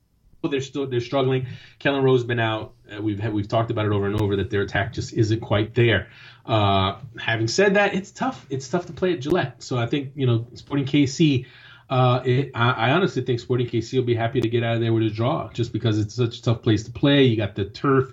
[0.48, 1.46] they're still they're struggling.
[1.80, 2.74] Kelyn Rowe's been out.
[2.90, 5.40] Uh, we've had, we've talked about it over and over that their attack just isn't
[5.40, 6.08] quite there.
[6.46, 8.46] Uh, having said that, it's tough.
[8.50, 9.62] It's tough to play at Gillette.
[9.62, 11.46] So I think you know Sporting KC.
[11.90, 14.82] Uh, it, I, I, honestly think Sporting KC will be happy to get out of
[14.82, 17.24] there with a draw, just because it's such a tough place to play.
[17.24, 18.12] You got the turf,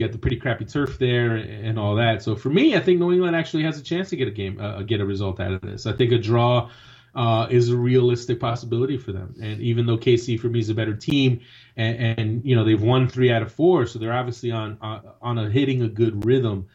[0.00, 2.22] you got the pretty crappy turf there, and, all that.
[2.22, 4.58] So for me, I think New England actually has a chance to get a game,
[4.58, 5.86] uh, get a result out of this.
[5.86, 6.70] I think a draw
[7.14, 9.34] uh, is a realistic possibility for them.
[9.42, 11.40] And even though KC for me is a better team,
[11.76, 15.00] and, and you know they've won three out of four, so they're obviously on uh,
[15.20, 16.68] on a hitting a good rhythm.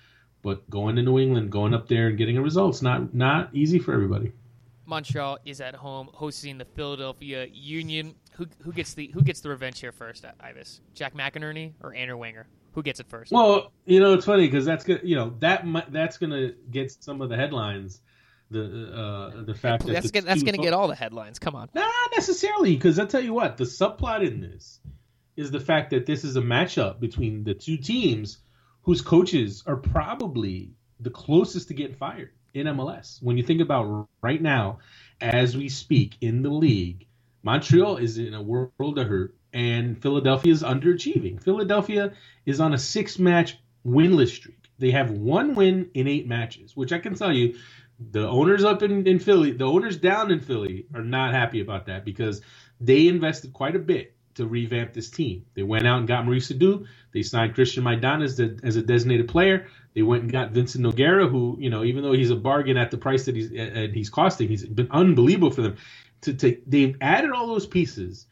[0.44, 3.50] But going to New England, going up there and getting a result, it's not not
[3.54, 4.34] easy for everybody.
[4.86, 8.16] Montreal is at home hosting the Philadelphia Union.
[8.34, 10.82] Who, who gets the who gets the revenge here first, Ives?
[10.94, 12.48] Jack McInerney or Andrew Wenger?
[12.74, 13.32] Who gets it first?
[13.32, 15.02] Well, you know it's funny because that's good.
[15.04, 18.02] You know that that's gonna get some of the headlines
[18.52, 21.40] the uh, the fact that's that gonna, that's going to get all the headlines.
[21.40, 24.80] Come on, not necessarily, because I tell you what, the subplot in this
[25.36, 28.38] is the fact that this is a matchup between the two teams
[28.84, 33.22] whose coaches are probably the closest to getting fired in MLS.
[33.22, 34.80] When you think about right now,
[35.22, 37.06] as we speak in the league,
[37.44, 41.44] Montreal is in a world of hurt, and Philadelphia is underachieving.
[41.44, 42.14] Philadelphia
[42.46, 44.70] is on a six-match winless streak.
[44.80, 47.56] They have one win in eight matches, which I can tell you
[48.12, 51.86] the owners up in, in Philly, the owners down in Philly are not happy about
[51.86, 52.42] that because
[52.82, 55.46] they invested quite a bit to revamp this team.
[55.54, 56.86] They went out and got Maurice Edu.
[57.14, 59.68] They signed Cristian Maidana as, the, as a designated player.
[59.94, 62.92] They went and got Vincent Nogueira, who you know, even though he's a bargain at
[62.92, 65.78] the price that he's uh, he's costing, he's been unbelievable for them.
[66.22, 68.26] To take, they've added all those pieces,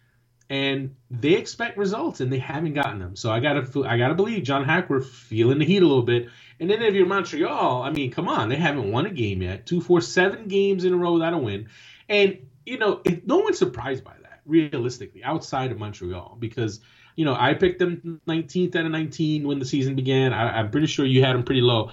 [0.50, 3.16] and they expect results, and they haven't gotten them.
[3.16, 6.70] So I gotta I gotta believe John Hackworth feeling the heat a little bit, and
[6.70, 9.66] then if you're Montreal, I mean, come on, they haven't won a game yet.
[9.66, 11.70] Two, four, seven games in a row without a win,
[12.10, 16.80] and you know, no one's surprised by that realistically outside of Montreal because
[17.16, 20.34] you know I picked them 19th out of 19 when the season began.
[20.34, 21.92] I, am pretty sure you had them pretty low.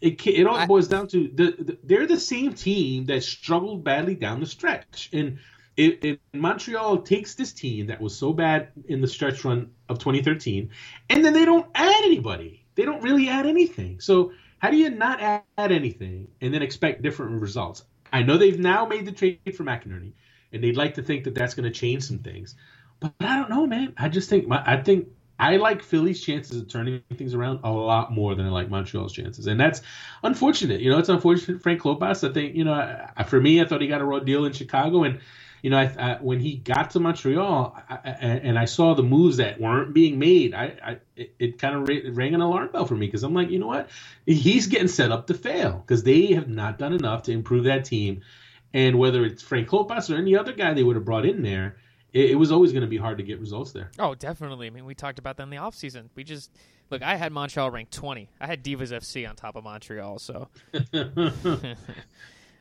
[0.00, 4.14] It, it all boils down to the, the, they're the same team that struggled badly
[4.14, 5.38] down the stretch and.
[5.74, 10.68] If, Montreal takes this team that was so bad in the stretch run of 2013,
[11.08, 13.98] and then they don't add anybody, they don't really add anything.
[13.98, 17.84] So how do you not add, anything and then expect different results?
[18.12, 20.12] I know they've now made the trade for McInerney,
[20.52, 22.54] and they'd like to think that that's going to change some things,
[23.00, 23.94] but I don't know, man.
[23.96, 27.70] I just think my, I think I like Philly's chances of turning things around a
[27.70, 29.82] lot more than I like Montreal's chances, and that's
[30.22, 30.80] unfortunate.
[30.80, 31.62] You know, it's unfortunate.
[31.62, 34.44] Frank Klopas, I think, you know, for me, I thought he got a raw deal
[34.44, 35.20] in Chicago, and
[35.62, 39.36] you know, I, I, when he got to Montreal, I, and I saw the moves
[39.36, 43.06] that weren't being made, I, it, it kind of rang an alarm bell for me
[43.06, 43.88] because I'm like, you know what,
[44.26, 47.84] he's getting set up to fail because they have not done enough to improve that
[47.84, 48.22] team.
[48.74, 51.76] And whether it's Frank Klopas or any other guy they would have brought in there,
[52.12, 53.90] it, it was always going to be hard to get results there.
[53.98, 54.66] Oh, definitely.
[54.66, 56.08] I mean, we talked about that in the offseason.
[56.14, 56.50] We just
[56.90, 57.02] look.
[57.02, 58.30] I had Montreal ranked 20.
[58.40, 60.18] I had Divas FC on top of Montreal.
[60.18, 60.48] So.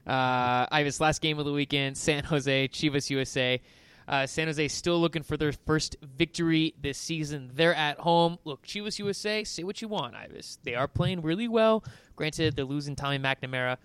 [0.06, 3.62] Uh, I have his last game of the weekend, San Jose, Chivas USA.
[4.08, 7.52] Uh, San Jose still looking for their first victory this season.
[7.54, 8.40] They're at home.
[8.44, 10.58] Look, Chivas USA, say what you want, Ives.
[10.64, 11.84] They are playing really well.
[12.16, 13.78] Granted, they're losing Tommy McNamara.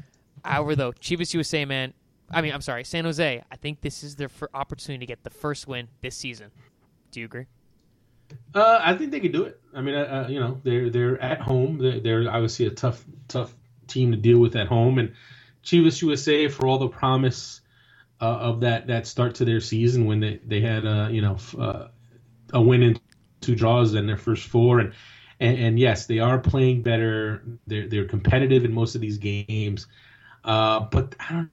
[0.44, 1.92] However, though, Chivas USA, man,
[2.30, 5.30] I mean, I'm sorry, San Jose, I think this is their opportunity to get the
[5.30, 6.50] first win this season.
[7.12, 7.46] Do you agree?
[8.54, 9.60] Uh, I think they could do it.
[9.74, 11.78] I mean, uh, uh, you know, they're they're at home.
[11.78, 13.54] They're, they're obviously a tough tough
[13.86, 15.12] team to deal with at home, and
[15.62, 17.60] Chivas USA for all the promise
[18.20, 21.36] uh, of that that start to their season when they they had uh, you know
[21.58, 21.88] uh,
[22.52, 23.00] a win and
[23.40, 24.92] two draws in their first four and,
[25.40, 29.86] and, and yes they are playing better they're they're competitive in most of these games
[30.44, 31.50] uh, but I don't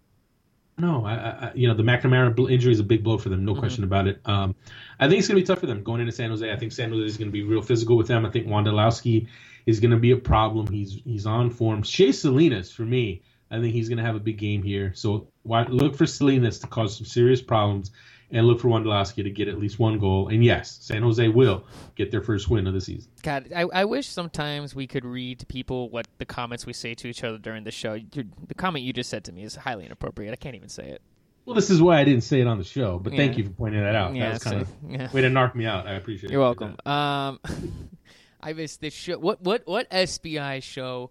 [0.84, 3.54] know I, I, you know the McNamara injury is a big blow for them no
[3.54, 3.60] mm-hmm.
[3.60, 4.22] question about it.
[4.26, 4.56] Um,
[5.00, 6.52] I think it's gonna be tough for them going into San Jose.
[6.52, 8.26] I think San Jose is gonna be real physical with them.
[8.26, 9.28] I think Wondolowski
[9.65, 10.67] is gonna be a problem.
[10.67, 11.84] He's he's on form.
[11.84, 14.93] Shea Salinas for me I think he's going to have a big game here.
[14.96, 17.91] So why, look for Salinas to cause some serious problems
[18.34, 20.28] and look for Wondolowski to get at least one goal.
[20.28, 21.63] And yes, San Jose will
[21.96, 23.10] get their first win of the season.
[23.22, 26.96] God, I, I wish sometimes we could read to people what the comments we say
[26.96, 27.98] to each other during the show.
[27.98, 30.34] The comment you just said to me is highly inappropriate.
[30.34, 31.02] I can't even say it.
[31.46, 33.17] Well, this is why I didn't say it on the show, but yeah.
[33.17, 34.15] thank you for pointing that out.
[34.15, 35.12] Yeah, that was kind of yeah.
[35.12, 35.88] way to knock me out.
[35.88, 36.43] I appreciate You're it.
[36.60, 36.78] You're welcome.
[36.86, 37.39] Um,
[38.41, 39.17] I miss this show.
[39.17, 41.10] What what what SBI show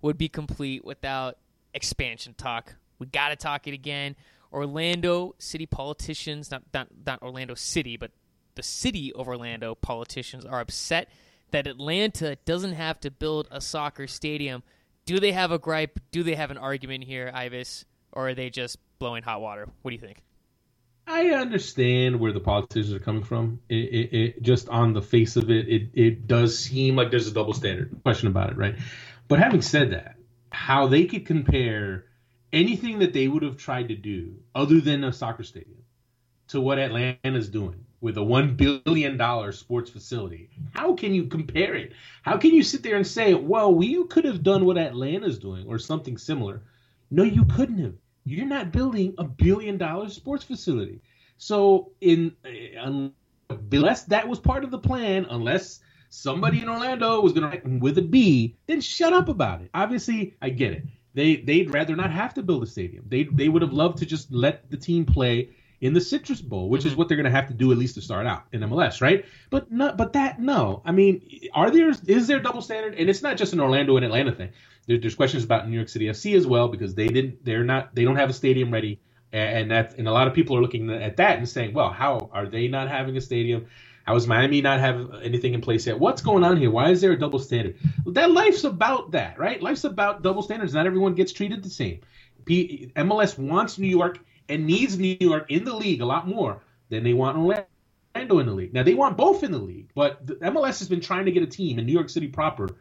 [0.00, 1.36] would be complete without
[1.74, 2.74] expansion talk.
[2.98, 4.16] We got to talk it again.
[4.54, 8.12] Orlando city politicians, not, not, not Orlando City, but
[8.54, 11.08] the city of Orlando politicians are upset
[11.50, 14.62] that Atlanta doesn't have to build a soccer stadium.
[15.06, 15.98] Do they have a gripe?
[16.12, 17.84] Do they have an argument here, Ives?
[18.12, 19.68] Or are they just blowing hot water?
[19.82, 20.22] What do you think?
[21.06, 23.60] I understand where the politicians are coming from.
[23.68, 27.26] It, it, it, just on the face of it, it, it does seem like there's
[27.26, 27.94] a double standard.
[28.04, 28.76] Question about it, right?
[29.28, 30.14] But having said that,
[30.50, 32.06] how they could compare
[32.54, 35.82] anything that they would have tried to do other than a soccer stadium
[36.48, 40.50] to what Atlanta's doing with a one billion dollar sports facility.
[40.72, 41.92] How can you compare it?
[42.22, 45.66] How can you sit there and say, "Well, we could have done what Atlanta's doing
[45.66, 46.62] or something similar"?
[47.10, 47.94] No, you couldn't have.
[48.24, 51.00] You're not building a billion dollar sports facility.
[51.38, 52.36] So, in
[53.50, 57.98] unless that was part of the plan, unless somebody in Orlando was going to with
[57.98, 59.70] a B, then shut up about it.
[59.74, 60.84] Obviously, I get it.
[61.14, 63.04] They they'd rather not have to build a stadium.
[63.08, 65.50] They they would have loved to just let the team play
[65.80, 66.88] in the Citrus Bowl, which mm-hmm.
[66.88, 69.00] is what they're going to have to do at least to start out in MLS,
[69.00, 69.24] right?
[69.50, 70.82] But not but that no.
[70.84, 71.22] I mean,
[71.52, 72.94] are there is there double standard?
[72.94, 74.50] And it's not just an Orlando and Atlanta thing.
[74.86, 77.94] There, there's questions about New York City FC as well because they didn't they're not
[77.94, 79.00] they don't have a stadium ready
[79.34, 82.30] and that and a lot of people are looking at that and saying, well, how
[82.32, 83.66] are they not having a stadium?
[84.04, 85.98] How does Miami not have anything in place yet?
[85.98, 86.70] What's going on here?
[86.70, 87.78] Why is there a double standard?
[88.06, 89.60] That life's about that, right?
[89.62, 90.74] Life's about double standards.
[90.74, 92.00] Not everyone gets treated the same.
[92.44, 96.62] P- MLS wants New York and needs New York in the league a lot more
[96.90, 98.74] than they want Orlando in the league.
[98.74, 101.42] Now they want both in the league, but the MLS has been trying to get
[101.42, 102.76] a team in New York City proper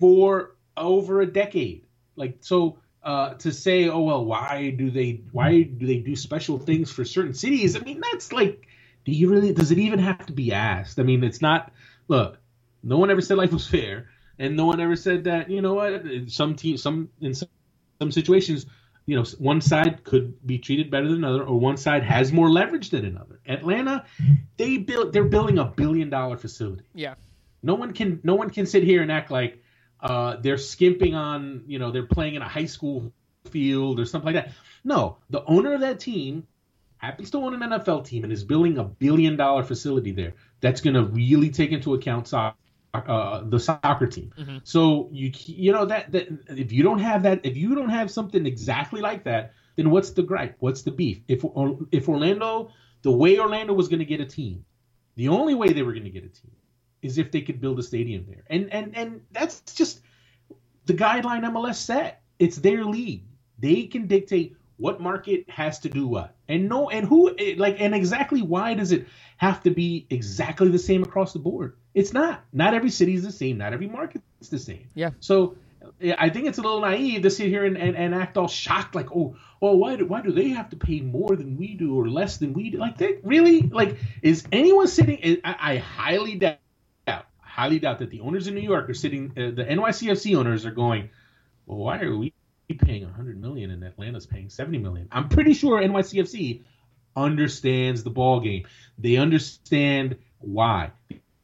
[0.00, 1.84] for over a decade.
[2.16, 6.58] Like so, uh, to say, oh well, why do they why do they do special
[6.58, 7.76] things for certain cities?
[7.76, 8.66] I mean, that's like
[9.04, 9.52] do you really?
[9.52, 10.98] Does it even have to be asked?
[10.98, 11.72] I mean, it's not.
[12.08, 12.38] Look,
[12.82, 15.50] no one ever said life was fair, and no one ever said that.
[15.50, 16.02] You know what?
[16.28, 17.48] Some team, some in some,
[18.00, 18.66] some situations,
[19.06, 22.48] you know, one side could be treated better than another, or one side has more
[22.50, 23.40] leverage than another.
[23.46, 24.04] Atlanta,
[24.56, 25.12] they build.
[25.12, 26.84] They're building a billion dollar facility.
[26.94, 27.14] Yeah.
[27.62, 28.20] No one can.
[28.22, 29.62] No one can sit here and act like
[30.00, 31.64] uh, they're skimping on.
[31.66, 33.12] You know, they're playing in a high school
[33.50, 34.54] field or something like that.
[34.84, 36.46] No, the owner of that team
[37.02, 40.80] happens to own an NFL team and is building a billion dollar facility there that's
[40.80, 42.56] going to really take into account soccer,
[42.94, 44.32] uh, the soccer team.
[44.38, 44.58] Mm-hmm.
[44.64, 48.10] So you you know that, that if you don't have that if you don't have
[48.10, 50.56] something exactly like that, then what's the gripe?
[50.60, 51.20] What's the beef?
[51.28, 51.44] If
[51.90, 52.70] if Orlando
[53.02, 54.64] the way Orlando was going to get a team,
[55.16, 56.52] the only way they were going to get a team
[57.02, 58.44] is if they could build a stadium there.
[58.48, 60.00] And and and that's just
[60.86, 62.22] the guideline MLS set.
[62.38, 63.24] It's their league.
[63.58, 67.94] They can dictate what market has to do what and no and who like and
[67.94, 69.06] exactly why does it
[69.36, 73.22] have to be exactly the same across the board it's not not every city is
[73.22, 75.56] the same not every market is the same yeah so
[76.00, 78.94] I think it's a little naive to sit here and, and, and act all shocked,
[78.94, 81.98] like, oh, oh, why do why do they have to pay more than we do
[81.98, 82.78] or less than we do?
[82.78, 85.40] Like, they really like is anyone sitting?
[85.44, 86.58] I, I highly doubt,
[87.38, 89.32] highly doubt that the owners in New York are sitting.
[89.36, 91.10] Uh, the NYCFC owners are going,
[91.66, 92.32] well, why are we
[92.74, 95.08] paying 100 million and Atlanta's paying 70 million?
[95.12, 96.62] I'm pretty sure NYCFC
[97.16, 98.66] understands the ball game.
[98.98, 100.90] They understand why.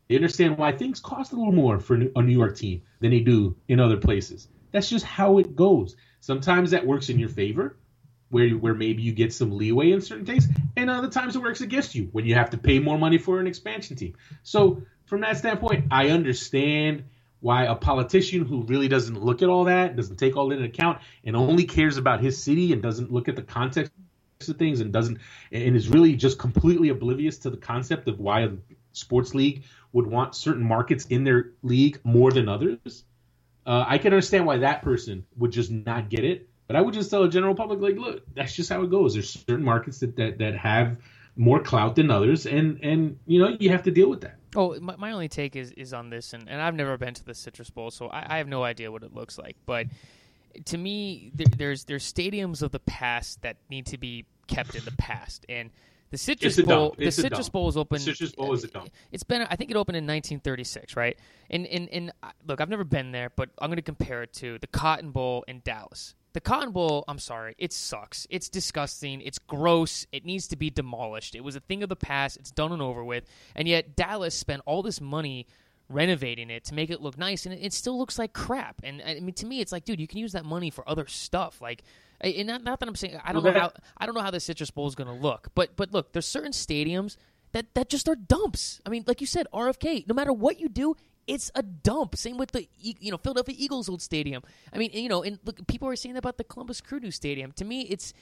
[0.09, 3.21] They understand why things cost a little more for a New York team than they
[3.21, 4.49] do in other places.
[4.73, 5.97] That's just how it goes.
[6.21, 7.77] Sometimes that works in your favor,
[8.31, 11.61] where where maybe you get some leeway in certain things, and other times it works
[11.61, 14.15] against you when you have to pay more money for an expansion team.
[14.43, 17.05] So from that standpoint, I understand
[17.41, 20.67] why a politician who really doesn't look at all that, doesn't take all that into
[20.67, 23.93] account, and only cares about his city and doesn't look at the context
[24.49, 25.19] of things and doesn't
[25.51, 28.51] and is really just completely oblivious to the concept of why a
[28.93, 33.05] sports league would want certain markets in their league more than others.
[33.67, 36.95] Uh, I can understand why that person would just not get it, but I would
[36.95, 39.15] just tell the general public, like, look, that's just how it goes.
[39.15, 40.99] There's certain markets that that, that have
[41.39, 44.37] more clout than others, and and you know you have to deal with that.
[44.57, 47.25] Oh, my, my only take is is on this, and, and I've never been to
[47.25, 49.57] the Citrus Bowl, so I, I have no idea what it looks like.
[49.65, 49.87] But
[50.67, 54.85] to me, there, there's there's stadiums of the past that need to be kept in
[54.85, 55.71] the past, and
[56.11, 57.99] the Citrus Bowl, the Citrus Bowl is open.
[57.99, 58.91] Citrus Bowl is a dump.
[59.13, 61.17] It's been, I think, it opened in 1936, right?
[61.51, 64.33] And and and uh, look, I've never been there, but I'm going to compare it
[64.35, 66.15] to the Cotton Bowl in Dallas.
[66.39, 68.25] The Cotton Bowl, I'm sorry, it sucks.
[68.31, 69.21] It's disgusting.
[69.23, 70.07] It's gross.
[70.13, 71.35] It needs to be demolished.
[71.35, 72.37] It was a thing of the past.
[72.37, 73.25] It's done and over with.
[73.57, 75.49] And yet Dallas spent all this money
[75.89, 78.83] renovating it to make it look nice, and it, still looks like crap.
[78.85, 81.09] And I mean, to me, it's like, dude, you can use that money for other
[81.09, 81.83] stuff, like
[82.21, 84.39] and not, not that I'm saying I don't know how I don't know how the
[84.39, 87.17] Citrus Bowl is going to look, but but look, there's certain stadiums
[87.51, 88.81] that that just are dumps.
[88.87, 90.07] I mean, like you said, RFK.
[90.07, 90.95] No matter what you do,
[91.29, 92.17] it's a dump.
[92.17, 94.43] Same with the you know Philadelphia Eagles old stadium.
[94.73, 97.11] I mean, you know, and look, people are saying that about the Columbus Crew New
[97.11, 97.53] Stadium.
[97.53, 98.15] To me, it's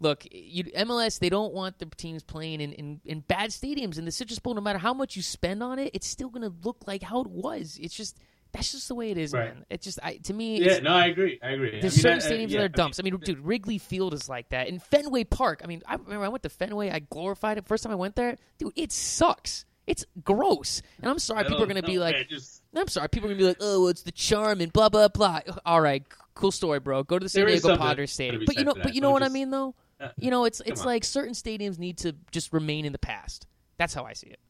[0.00, 3.98] look, you, MLS they don't want the teams playing in, in, in bad stadiums.
[3.98, 6.42] And the Citrus Bowl, no matter how much you spend on it, it's still going
[6.42, 7.78] to look like how it was.
[7.80, 8.18] It's just
[8.52, 9.54] that's just the way it is, right.
[9.54, 9.64] man.
[9.70, 10.62] It's just I, to me.
[10.62, 11.40] Yeah, no, I agree.
[11.42, 11.80] I agree.
[11.80, 13.00] There's I mean, certain I, stadiums yeah, that are dumps.
[13.00, 15.62] I mean, dude, Wrigley Field is like that, and Fenway Park.
[15.64, 16.90] I mean, I remember I went to Fenway.
[16.90, 18.36] I glorified it first time I went there.
[18.58, 19.64] Dude, it sucks.
[19.86, 20.82] It's gross.
[21.00, 22.62] And I'm sorry, people are gonna be like, just...
[22.74, 25.40] I'm sorry, people are gonna be like, oh, it's the charm and blah blah blah.
[25.66, 27.02] All right, cool story, bro.
[27.02, 28.44] Go to the San Diego Padres stadium.
[28.46, 29.30] But you know, but you know what just...
[29.30, 29.74] I mean, though.
[30.16, 33.46] You know, it's it's like certain stadiums need to just remain in the past.
[33.78, 34.40] That's how I see it.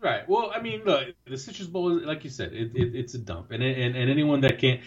[0.00, 0.26] Right.
[0.28, 3.18] Well, I mean, look, the Citrus Bowl, is, like you said, it, it, it's a
[3.18, 4.80] dump, and, and and anyone that can't,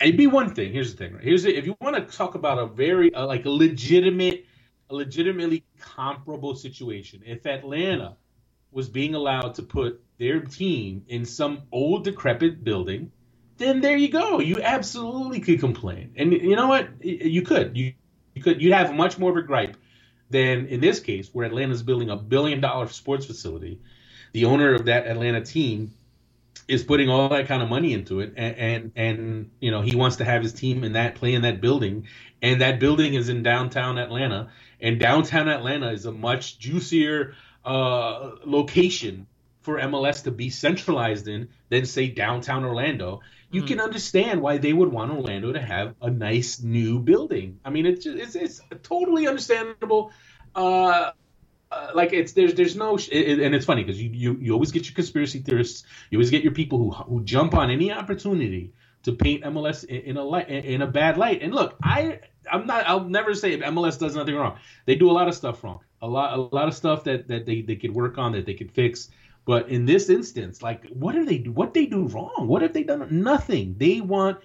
[0.00, 0.72] it'd be one thing.
[0.72, 1.14] Here's the thing.
[1.14, 1.24] Right?
[1.24, 4.44] Here's the, if you want to talk about a very uh, like a legitimate,
[4.90, 7.22] a legitimately comparable situation.
[7.26, 8.16] If Atlanta
[8.72, 13.10] was being allowed to put their team in some old decrepit building,
[13.58, 14.40] then there you go.
[14.40, 16.88] You absolutely could complain, and you know what?
[17.04, 17.76] You could.
[17.76, 17.94] You
[18.34, 18.62] you could.
[18.62, 19.76] You'd have much more of a gripe
[20.30, 23.80] than in this case, where Atlanta's building a billion dollar sports facility
[24.32, 25.92] the owner of that Atlanta team
[26.68, 29.96] is putting all that kind of money into it and, and and, you know he
[29.96, 32.06] wants to have his team in that play in that building
[32.42, 38.32] and that building is in downtown Atlanta and downtown Atlanta is a much juicier uh,
[38.44, 39.26] location
[39.62, 43.20] for MLS to be centralized in than say downtown Orlando
[43.50, 43.66] you mm.
[43.66, 47.58] can understand why they would want Orlando to have a nice new building.
[47.64, 50.12] I mean it's just, it's, it's totally understandable
[50.54, 51.10] uh,
[51.70, 54.72] uh, like it's there's there's no it, and it's funny because you, you you always
[54.72, 58.72] get your conspiracy theorists you always get your people who who jump on any opportunity
[59.04, 61.42] to paint MLS in, in a light in a bad light.
[61.42, 62.20] And look I
[62.50, 64.58] I'm not I'll never say MLS does nothing wrong.
[64.86, 67.46] They do a lot of stuff wrong a lot a lot of stuff that that
[67.46, 69.10] they, they could work on that they could fix
[69.44, 72.82] but in this instance like what do they what they do wrong what have they
[72.82, 74.38] done nothing they want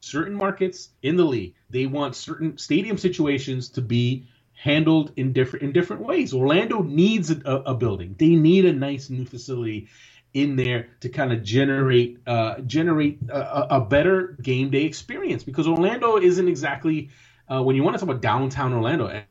[0.00, 4.26] certain markets in the league they want certain stadium situations to be
[4.62, 6.32] handled in different in different ways.
[6.32, 8.14] Orlando needs a, a building.
[8.16, 9.88] They need a nice new facility
[10.34, 15.66] in there to kind of generate uh, generate a, a, better game day experience because
[15.66, 17.10] Orlando isn't exactly
[17.48, 19.24] uh, when you want to talk about downtown Orlando.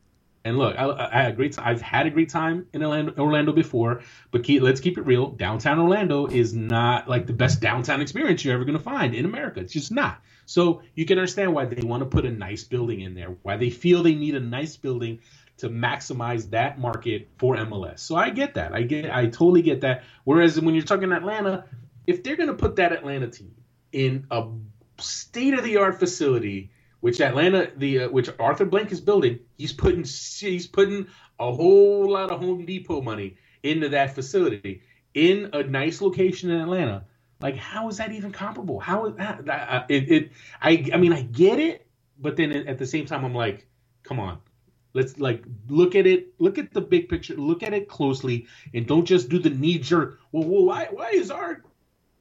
[0.44, 1.60] And, look, I, I, had a great.
[1.60, 5.30] I've had a great time in Orlando, Orlando before, but keep, let's keep it real.
[5.30, 9.26] Downtown Orlando is not like the best downtown experience you're ever going to find in
[9.26, 9.60] America.
[9.60, 10.20] It's just not.
[10.46, 13.58] So you can understand why they want to put a nice building in there, why
[13.58, 15.20] they feel they need a nice building
[15.58, 18.00] to maximize that market for MLS.
[18.00, 18.74] So I get that.
[18.74, 20.04] I get I totally get that.
[20.24, 21.66] Whereas when you're talking Atlanta,
[22.08, 23.54] if they're going to put that Atlanta team
[23.92, 24.48] in a
[24.98, 26.72] state of the art facility
[27.02, 31.08] which Atlanta the uh, which Arthur Blank is building, he's putting he's putting
[31.40, 34.82] a whole lot of Home Depot money into that facility
[35.14, 37.06] in a nice location in Atlanta
[37.42, 38.80] Like, how is that even comparable?
[38.80, 39.46] How is that?
[39.46, 40.32] that it, it,
[40.62, 41.88] I, I mean, I get it,
[42.20, 43.68] but then at the same time, I'm like,
[44.04, 44.40] come on,
[44.94, 48.86] let's like look at it, look at the big picture, look at it closely, and
[48.86, 50.20] don't just do the knee jerk.
[50.32, 51.64] Well, well why, why is our,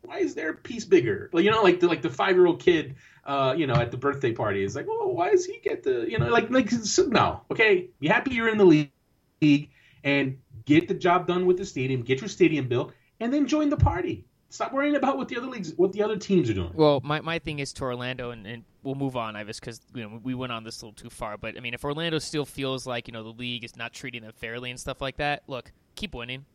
[0.02, 1.28] why is their piece bigger?
[1.32, 3.90] Like, you know, like the like the five year old kid, uh, you know, at
[3.90, 6.70] the birthday party is like, well, why does he get the, you know, like like
[7.08, 9.70] no, okay, be happy you're in the league
[10.04, 13.68] and get the job done with the stadium, get your stadium built, and then join
[13.68, 14.24] the party.
[14.48, 16.72] Stop worrying about what the other leagues, what the other teams are doing.
[16.74, 20.02] Well, my, my thing is to Orlando, and, and we'll move on, Ives, because you
[20.02, 21.36] know we went on this a little too far.
[21.36, 24.22] But I mean, if Orlando still feels like you know the league is not treating
[24.22, 26.46] them fairly and stuff like that, look, keep winning.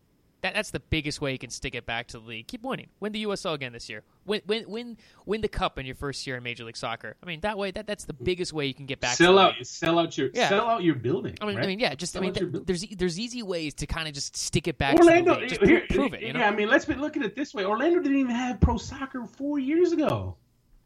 [0.45, 2.47] That, that's the biggest way you can stick it back to the league.
[2.47, 2.85] Keep winning.
[2.99, 4.03] Win the USL again this year.
[4.27, 7.15] Win win win win the cup in your first year in Major League Soccer.
[7.21, 9.15] I mean that way that that's the biggest way you can get back.
[9.15, 9.65] Sell out league.
[9.65, 10.49] sell out your yeah.
[10.49, 11.35] sell out your building.
[11.41, 11.63] I mean right?
[11.63, 14.13] I mean yeah, just sell I mean th- there's there's easy ways to kind of
[14.13, 14.97] just stick it back.
[14.97, 16.21] Orlando, to the here, prove it.
[16.21, 16.41] You know?
[16.41, 17.65] Yeah, I mean let's be looking at it this way.
[17.65, 20.37] Orlando didn't even have pro soccer four years ago.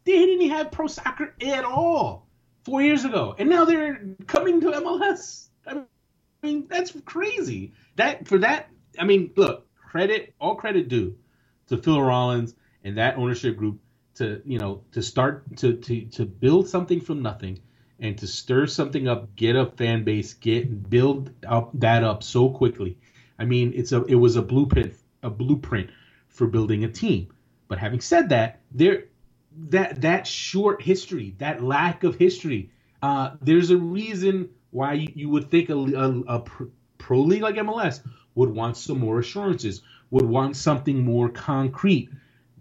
[0.05, 2.27] They didn't even have pro soccer at all
[2.63, 5.49] four years ago, and now they're coming to MLS.
[5.67, 5.81] I
[6.43, 7.73] mean that's crazy.
[7.97, 8.69] That for that.
[8.99, 11.15] I mean, look, credit, all credit due
[11.67, 13.79] to Phil Rawlins and that ownership group
[14.15, 17.59] to you know to start to to to build something from nothing
[17.99, 22.49] and to stir something up, get a fan base, get build up that up so
[22.49, 22.97] quickly.
[23.37, 24.93] I mean, it's a it was a blueprint
[25.23, 25.89] a blueprint
[26.27, 27.29] for building a team.
[27.67, 29.05] But having said that, there
[29.69, 32.71] that that short history, that lack of history,
[33.01, 36.43] uh, there's a reason why you, would think a, a, a
[36.97, 38.01] pro league like MLS
[38.35, 42.09] would want some more assurances, would want something more concrete.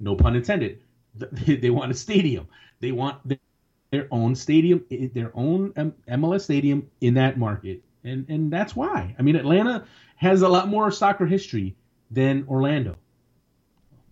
[0.01, 0.81] No pun intended.
[1.47, 2.49] They want a stadium.
[2.81, 3.21] They want
[3.91, 5.73] their own stadium, eh, their own
[6.09, 9.14] MLS stadium in that market, and and that's why.
[9.19, 9.85] I mean, Atlanta
[10.16, 11.75] has a lot more soccer history
[12.11, 12.97] than Orlando,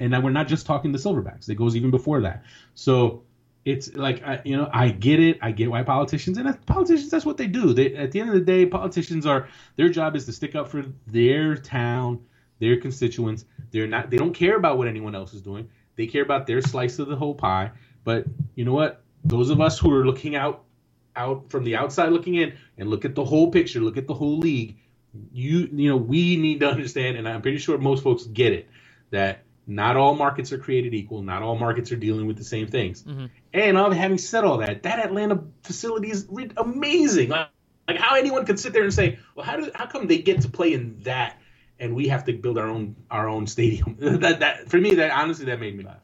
[0.00, 1.48] and we're not just talking the Silverbacks.
[1.48, 2.44] It goes even before that.
[2.74, 3.22] So
[3.66, 5.38] it's like I, you know I get it.
[5.42, 7.74] I get why politicians and politicians that's what they do.
[7.74, 10.68] They at the end of the day, politicians are their job is to stick up
[10.68, 12.20] for their town,
[12.60, 13.44] their constituents.
[13.72, 15.68] They're not they don't care about what anyone else is doing.
[15.96, 17.72] They care about their slice of the whole pie.
[18.04, 19.02] But you know what?
[19.24, 20.62] Those of us who are looking out
[21.16, 24.14] out from the outside looking in and look at the whole picture, look at the
[24.14, 24.76] whole league,
[25.32, 28.68] you you know, we need to understand and I'm pretty sure most folks get it
[29.10, 31.22] that not all markets are created equal.
[31.22, 33.02] Not all markets are dealing with the same things.
[33.02, 33.26] Mm-hmm.
[33.52, 37.30] And having said all that, that Atlanta facility is amazing.
[37.30, 37.48] Like,
[37.88, 40.42] like, how anyone could sit there and say, "Well, how do how come they get
[40.42, 41.40] to play in that,
[41.78, 45.10] and we have to build our own our own stadium?" that that for me, that
[45.10, 46.00] honestly, that made me laugh.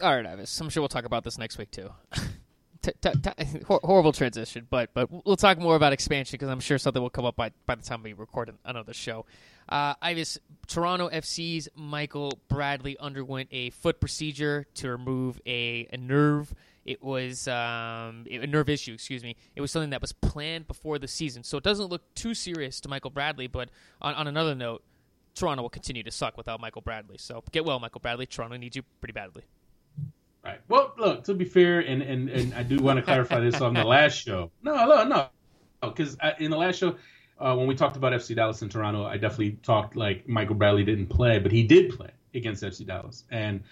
[0.00, 0.60] All right, Ives.
[0.60, 1.90] I'm sure we'll talk about this next week too.
[2.82, 6.78] T- t- t- horrible transition, but but we'll talk more about expansion because I'm sure
[6.78, 9.26] something will come up by by the time we record another show.
[9.68, 16.52] Uh, Ives, Toronto FC's Michael Bradley underwent a foot procedure to remove a, a nerve.
[16.84, 19.36] It was um, a nerve issue, excuse me.
[19.54, 22.80] It was something that was planned before the season, so it doesn't look too serious
[22.80, 23.46] to Michael Bradley.
[23.46, 23.68] But
[24.00, 24.82] on, on another note,
[25.34, 27.18] Toronto will continue to suck without Michael Bradley.
[27.18, 28.26] So get well, Michael Bradley.
[28.26, 29.44] Toronto needs you pretty badly.
[30.44, 30.60] Right.
[30.68, 33.74] Well, look, to be fair, and, and, and I do want to clarify this on
[33.74, 34.50] the last show.
[34.62, 35.28] No, no, no.
[35.82, 36.96] Because in the last show,
[37.38, 40.84] uh, when we talked about FC Dallas and Toronto, I definitely talked like Michael Bradley
[40.84, 43.62] didn't play, but he did play against FC Dallas, and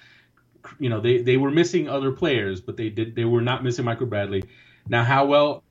[0.78, 3.84] you know they they were missing other players, but they did they were not missing
[3.84, 4.42] Michael Bradley.
[4.88, 5.62] Now, how well,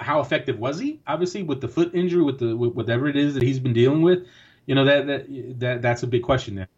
[0.00, 1.00] how effective was he?
[1.06, 4.02] Obviously, with the foot injury, with the with whatever it is that he's been dealing
[4.02, 4.26] with,
[4.66, 6.68] you know that that that that's a big question there.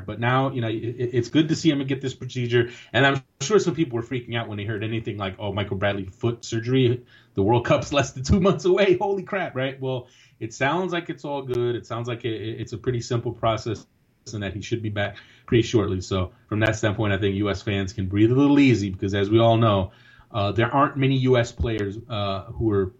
[0.00, 0.74] But now, you know, it,
[1.12, 2.70] it's good to see him get this procedure.
[2.94, 5.76] And I'm sure some people were freaking out when they heard anything like, "Oh, Michael
[5.76, 7.04] Bradley foot surgery.
[7.34, 8.96] The World Cup's less than two months away.
[8.96, 9.78] Holy crap!" Right?
[9.78, 10.08] Well,
[10.40, 11.76] it sounds like it's all good.
[11.76, 13.86] It sounds like it, it's a pretty simple process,
[14.32, 16.00] and that he should be back pretty shortly.
[16.00, 17.60] So, from that standpoint, I think U.S.
[17.60, 19.92] fans can breathe a little easy because, as we all know,
[20.30, 21.52] uh, there aren't many U.S.
[21.52, 22.94] players uh, who are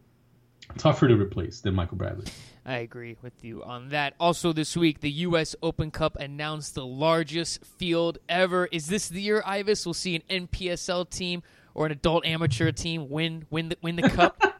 [0.76, 2.26] tougher to replace than Michael Bradley.
[2.64, 4.14] I agree with you on that.
[4.20, 5.56] Also, this week, the U.S.
[5.62, 8.68] Open Cup announced the largest field ever.
[8.70, 9.84] Is this the year, Ives?
[9.84, 11.42] We'll see an NPSL team
[11.74, 14.40] or an adult amateur team win win the, win the cup.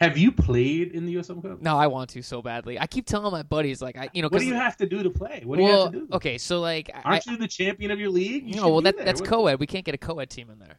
[0.00, 1.30] Have you played in the U.S.
[1.30, 1.62] Open Cup?
[1.62, 2.78] No, I want to so badly.
[2.78, 5.02] I keep telling my buddies, like, I, you know, what do you have to do
[5.02, 5.40] to play?
[5.42, 6.08] What do well, you have to do?
[6.12, 8.46] Okay, so like, aren't I, you the champion of your league?
[8.46, 9.58] You no, well, that, that's co-ed.
[9.58, 10.78] We can't get a co-ed team in there.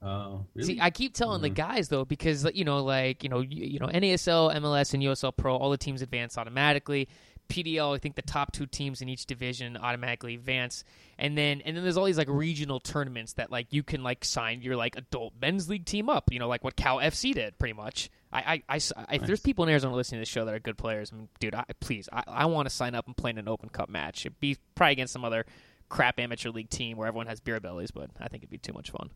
[0.00, 0.74] Oh, really?
[0.74, 1.42] See, I keep telling mm-hmm.
[1.42, 5.02] the guys though because you know, like you know, you, you, know, NASL, MLS, and
[5.02, 7.08] USL Pro, all the teams advance automatically.
[7.48, 10.84] PDL, I think the top two teams in each division automatically advance,
[11.18, 14.24] and then and then there's all these like regional tournaments that like you can like
[14.24, 17.58] sign your like adult men's league team up, you know, like what Cal FC did,
[17.58, 18.10] pretty much.
[18.30, 20.58] I, I, I, I if there's people in Arizona listening to this show that are
[20.58, 23.30] good players, I mean, dude, I, please, I, I want to sign up and play
[23.30, 24.26] in an Open Cup match.
[24.26, 25.46] It'd be probably against some other
[25.88, 28.74] crap amateur league team where everyone has beer bellies, but I think it'd be too
[28.74, 29.08] much fun.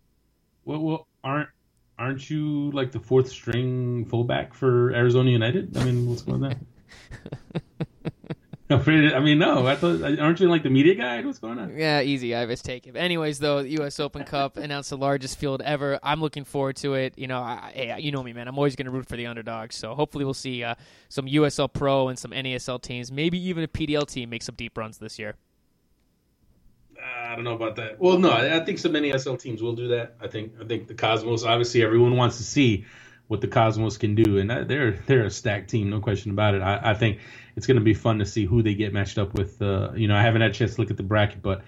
[0.64, 1.48] Well, well, aren't
[1.98, 5.76] aren't you like the fourth string fullback for Arizona United?
[5.76, 6.66] I mean, what's going on?
[8.78, 9.14] There?
[9.14, 9.66] I mean, no.
[9.66, 11.20] I thought, aren't you like the media guy?
[11.22, 11.76] What's going on?
[11.76, 12.34] Yeah, easy.
[12.34, 12.90] I his take.
[12.94, 14.00] Anyways, though, the U.S.
[14.00, 15.98] Open Cup announced the largest field ever.
[16.02, 17.18] I'm looking forward to it.
[17.18, 18.48] You know, I, you know me, man.
[18.48, 19.76] I'm always going to root for the underdogs.
[19.76, 20.74] So hopefully, we'll see uh,
[21.08, 24.78] some USL Pro and some NASL teams, maybe even a PDL team, make some deep
[24.78, 25.34] runs this year.
[27.32, 27.98] I don't know about that.
[27.98, 30.16] Well, no, I think some NASL teams will do that.
[30.20, 31.44] I think I think the Cosmos.
[31.44, 32.84] Obviously, everyone wants to see
[33.26, 36.60] what the Cosmos can do, and they're they're a stacked team, no question about it.
[36.60, 37.20] I, I think
[37.56, 39.62] it's going to be fun to see who they get matched up with.
[39.62, 41.62] Uh, you know, I haven't had a chance to look at the bracket, but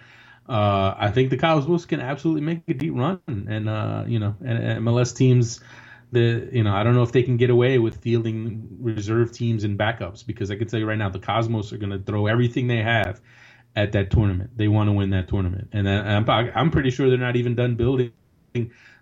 [0.46, 4.36] uh, I think the Cosmos can absolutely make a deep run, and uh, you know,
[4.44, 5.60] and, and MLS teams.
[6.12, 9.64] The you know I don't know if they can get away with fielding reserve teams
[9.64, 12.26] and backups because I can tell you right now the Cosmos are going to throw
[12.26, 13.22] everything they have
[13.76, 14.56] at that tournament.
[14.56, 17.74] They want to win that tournament, and I'm I'm pretty sure they're not even done
[17.74, 18.12] building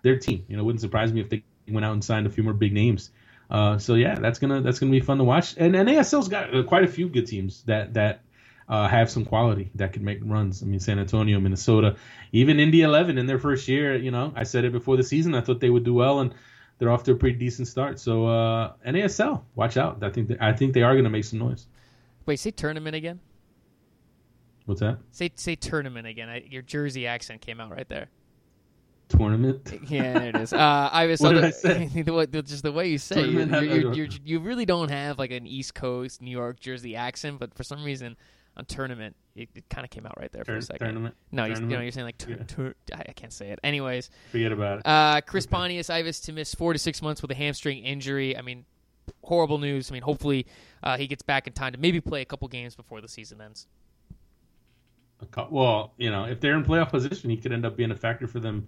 [0.01, 0.45] their team.
[0.47, 2.73] You know, wouldn't surprise me if they went out and signed a few more big
[2.73, 3.11] names.
[3.49, 5.55] Uh, so yeah, that's gonna that's gonna be fun to watch.
[5.57, 8.21] And, NASL's got uh, quite a few good teams that that
[8.67, 10.63] uh, have some quality that can make runs.
[10.63, 11.97] I mean, San Antonio, Minnesota,
[12.31, 13.95] even Indy 11 in their first year.
[13.95, 15.35] You know, I said it before the season.
[15.35, 16.33] I thought they would do well, and
[16.79, 17.99] they're off to a pretty decent start.
[17.99, 20.03] So uh, NASL, watch out.
[20.03, 21.67] I think they, I think they are to make some noise.
[22.25, 23.19] Wait, say tournament again.
[24.65, 24.99] What's that?
[25.11, 26.29] Say say tournament again.
[26.29, 28.09] I, your Jersey accent came out right there.
[29.09, 29.69] Tournament.
[29.89, 30.53] Yeah, there it is.
[30.53, 31.19] Uh, I was.
[31.21, 31.85] what did I say?
[31.93, 35.45] the, just the way you say you, you, you, you really don't have like an
[35.45, 38.15] East Coast New York Jersey accent, but for some reason
[38.55, 40.85] on tournament it, it kind of came out right there for a second.
[40.85, 41.15] Tournament.
[41.31, 41.71] No, tournament?
[41.71, 42.43] You, know, you're saying like tur- yeah.
[42.43, 43.59] tur- I can't say it.
[43.63, 44.87] Anyways, forget about it.
[44.87, 45.51] Uh, Chris okay.
[45.51, 48.37] Pontius Ives to miss four to six months with a hamstring injury.
[48.37, 48.65] I mean,
[49.23, 49.89] horrible news.
[49.89, 50.45] I mean, hopefully
[50.83, 53.41] uh, he gets back in time to maybe play a couple games before the season
[53.41, 53.67] ends
[55.49, 58.27] well, you know, if they're in playoff position, he could end up being a factor
[58.27, 58.67] for them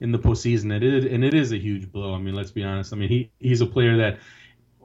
[0.00, 0.74] in the postseason.
[0.74, 2.14] It is, and it is a huge blow.
[2.14, 2.92] I mean, let's be honest.
[2.92, 4.18] I mean, he he's a player that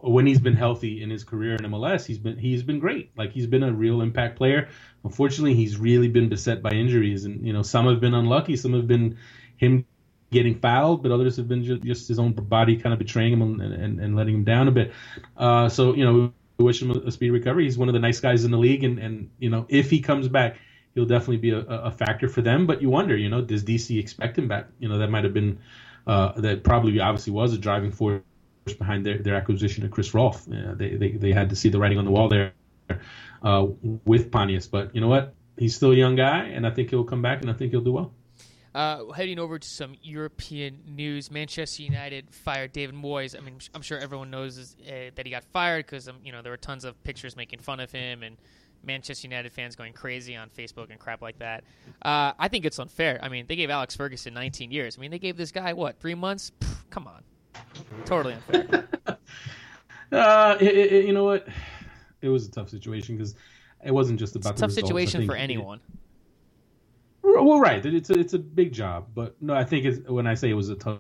[0.04, 3.12] when he's been healthy in his career in MLS, he's been he's been great.
[3.18, 4.70] Like he's been a real impact player.
[5.04, 8.74] Unfortunately, he's really been beset by injuries, and you know, some have been unlucky, some
[8.74, 9.18] have been
[9.58, 9.86] him
[10.32, 13.42] getting fouled, but others have been just, just his own body kind of betraying him
[13.42, 14.94] and, and, and letting him down a bit.
[15.36, 17.66] Uh, so you know, we wish him a speedy recovery.
[17.66, 20.00] He's one of the nice guys in the league, and and you know, if he
[20.00, 20.58] comes back
[20.96, 22.68] he'll definitely be a, a factor for them.
[22.68, 24.68] But you wonder, you know, does DC expect him back?
[24.80, 25.60] You know, that might have been
[26.08, 28.22] uh, that probably obviously was a driving force
[28.78, 30.46] behind their, their acquisition of Chris Rolfe.
[30.46, 32.54] They, they they had to see the writing on the wall there
[33.44, 33.68] uh,
[34.06, 34.68] with Pontius.
[34.68, 35.34] But you know what?
[35.58, 37.82] He's still a young guy, and I think he'll come back, and I think he'll
[37.82, 38.14] do well.
[38.74, 43.38] Uh, heading over to some European news, Manchester United fired David Moyes.
[43.38, 46.42] I mean, I'm sure everyone knows uh, that he got fired because um, you know
[46.42, 48.38] there were tons of pictures making fun of him and
[48.84, 51.64] Manchester United fans going crazy on Facebook and crap like that.
[52.02, 53.20] Uh, I think it's unfair.
[53.22, 54.98] I mean, they gave Alex Ferguson 19 years.
[54.98, 56.52] I mean, they gave this guy what three months?
[56.60, 57.24] Pff, come on,
[58.06, 58.88] totally unfair.
[60.12, 61.48] uh, it, it, you know what?
[62.22, 63.36] It was a tough situation because
[63.84, 64.88] it wasn't just about it's a tough results.
[64.88, 65.80] situation for anyone.
[67.24, 67.86] well, right.
[67.86, 70.56] It's a, it's a big job, but no, I think it's, when I say it
[70.56, 71.00] was a tough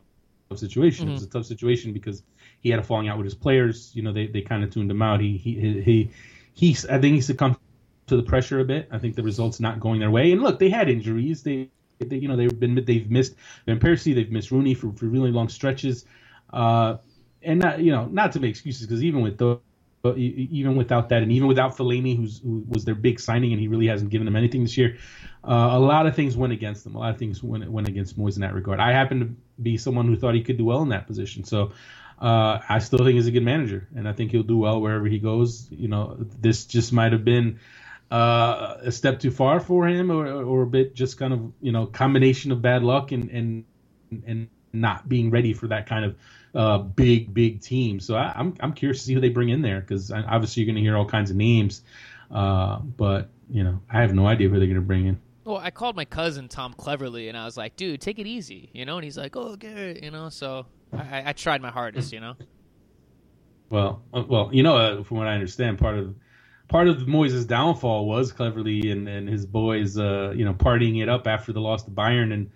[0.55, 1.11] situation, mm-hmm.
[1.11, 2.23] it was a tough situation because
[2.61, 3.91] he had a falling out with his players.
[3.93, 5.19] You know, they, they kind of tuned him out.
[5.19, 6.11] He he he
[6.53, 7.57] he's I think he succumbed
[8.11, 8.87] to the pressure a bit.
[8.91, 10.31] I think the results not going their way.
[10.31, 11.43] And look, they had injuries.
[11.43, 13.35] They, they you know, they've been they've missed
[13.65, 16.05] Van Persie, they've missed Rooney for, for really long stretches.
[16.51, 16.97] Uh,
[17.41, 19.59] and not you know not to make excuses because even with the
[20.15, 23.67] even without that, and even without Fellaini, who's, who was their big signing, and he
[23.67, 24.97] really hasn't given them anything this year,
[25.43, 26.95] uh, a lot of things went against them.
[26.95, 28.79] A lot of things went, went against Moyes in that regard.
[28.79, 31.73] I happen to be someone who thought he could do well in that position, so
[32.19, 35.05] uh, I still think he's a good manager, and I think he'll do well wherever
[35.05, 35.67] he goes.
[35.71, 37.59] You know, this just might have been
[38.11, 41.71] uh, a step too far for him, or, or a bit just kind of you
[41.71, 43.65] know combination of bad luck and and
[44.25, 46.15] and not being ready for that kind of
[46.53, 47.99] uh, big big team.
[47.99, 50.61] So I, am I'm, I'm curious to see who they bring in there because obviously
[50.61, 51.83] you're going to hear all kinds of names,
[52.29, 55.21] uh, but you know I have no idea who they're going to bring in.
[55.45, 58.69] Well, I called my cousin Tom Cleverley and I was like, "Dude, take it easy,"
[58.73, 58.97] you know.
[58.97, 60.27] And he's like, "Oh, Garrett," you know.
[60.27, 62.35] So I, I tried my hardest, you know.
[63.69, 66.13] Well, uh, well, you know, uh, from what I understand, part of
[66.71, 71.09] part of Moyes' downfall was Cleverley and, and his boys, uh, you know, partying it
[71.09, 72.49] up after the loss to Bayern, and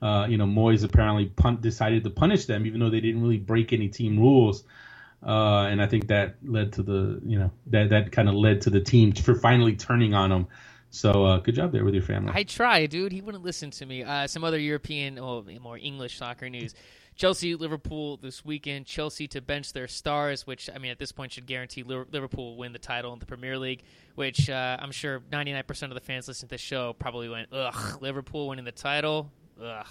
[0.00, 3.38] uh, you know, Moyes apparently pun- decided to punish them, even though they didn't really
[3.38, 4.62] break any team rules.
[5.26, 8.60] Uh, and I think that led to the, you know, that that kind of led
[8.62, 10.46] to the team for finally turning on them.
[10.90, 12.32] So uh, good job there with your family.
[12.32, 13.10] I try, dude.
[13.10, 14.04] He wouldn't listen to me.
[14.04, 16.74] Uh, some other European, or more English soccer news.
[17.16, 18.84] Chelsea, Liverpool this weekend.
[18.86, 22.72] Chelsea to bench their stars, which I mean at this point should guarantee Liverpool win
[22.72, 23.82] the title in the Premier League.
[24.14, 28.02] Which uh, I'm sure 99% of the fans listening to the show probably went, "Ugh,
[28.02, 29.30] Liverpool winning the title,
[29.62, 29.86] ugh."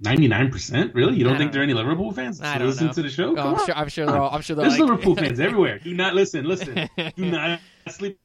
[0.00, 1.16] Ninety nine percent, really?
[1.16, 1.52] You don't think know.
[1.52, 2.92] there are any Liverpool fans don't listen know.
[2.92, 3.36] to the show?
[3.38, 4.06] Oh, I'm, sure, I'm sure.
[4.06, 4.30] They're all.
[4.34, 5.78] I'm sure they're There's like, Liverpool fans everywhere.
[5.78, 6.44] Do not listen.
[6.44, 6.88] Listen.
[7.16, 8.18] Do not sleep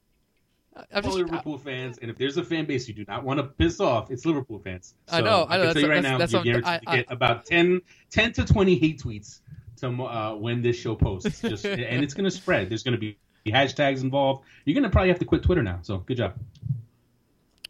[0.94, 3.44] I'm just, Liverpool fans, and if there's a fan base you do not want to
[3.44, 4.96] piss off, it's Liverpool fans.
[5.08, 5.46] So I know.
[5.50, 5.64] I know.
[5.64, 8.34] I can tell you right now, that's you're guaranteed I, to get about 10, 10
[8.34, 9.40] to twenty hate tweets
[9.78, 11.42] to uh, when this show posts.
[11.42, 12.70] Just, and it's going to spread.
[12.70, 14.46] There's going to be hashtags involved.
[14.66, 15.80] You're going to probably have to quit Twitter now.
[15.82, 16.34] So good job.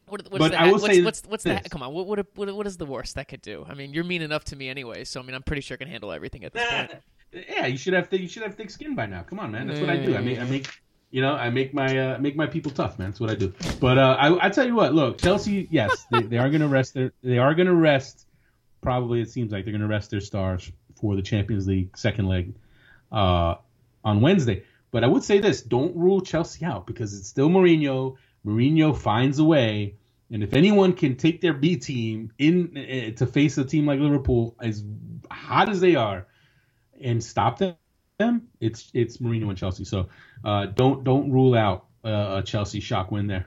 [0.08, 1.93] What, what but I will what's, say what's, what's the come on?
[1.93, 3.66] What, what what is the worst that could do?
[3.68, 5.78] I mean, you're mean enough to me anyway, so I mean, I'm pretty sure I
[5.78, 6.91] can handle everything at this point.
[7.34, 9.24] Yeah, you should have th- you should have thick skin by now.
[9.24, 9.68] Come on, man.
[9.68, 10.16] That's what I do.
[10.16, 10.70] I make I make
[11.10, 13.10] you know, I make my uh, make my people tough, man.
[13.10, 13.53] That's what I do.
[13.80, 16.68] But uh, I, I tell you what, look, Chelsea, yes, they, they are going to
[16.68, 18.26] rest they are going to rest.
[18.82, 22.28] Probably, it seems like they're going to rest their stars for the Champions League second
[22.28, 22.55] leg
[23.12, 23.55] uh,
[24.03, 24.64] on Wednesday.
[24.91, 28.18] But I would say this: don't rule Chelsea out because it's still Mourinho.
[28.45, 29.95] Mourinho finds a way,
[30.30, 33.99] and if anyone can take their B team in uh, to face a team like
[33.99, 34.84] Liverpool, as
[35.32, 36.28] hot as they are,
[37.01, 37.76] and stop them
[38.18, 39.84] them, it's it's Mourinho and Chelsea.
[39.84, 40.07] So
[40.43, 43.45] uh, don't don't rule out uh, a Chelsea shock win there.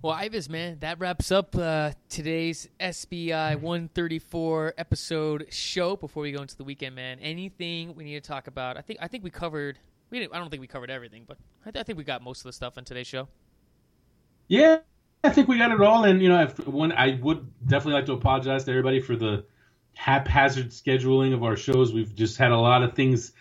[0.00, 5.94] Well, Ives, man, that wraps up uh, today's SBI 134 episode show.
[5.96, 8.76] Before we go into the weekend, man, anything we need to talk about?
[8.76, 9.78] I think I think we covered.
[10.10, 12.22] We didn't, I don't think we covered everything, but I, th- I think we got
[12.22, 13.28] most of the stuff on today's show.
[14.48, 14.78] Yeah,
[15.24, 16.04] I think we got it all.
[16.04, 19.44] And you know, if, one, I would definitely like to apologize to everybody for the
[19.94, 21.92] haphazard scheduling of our shows.
[21.92, 23.32] We've just had a lot of things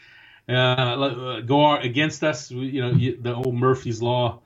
[0.47, 2.51] uh, go against us.
[2.51, 4.41] You know, the old Murphy's Law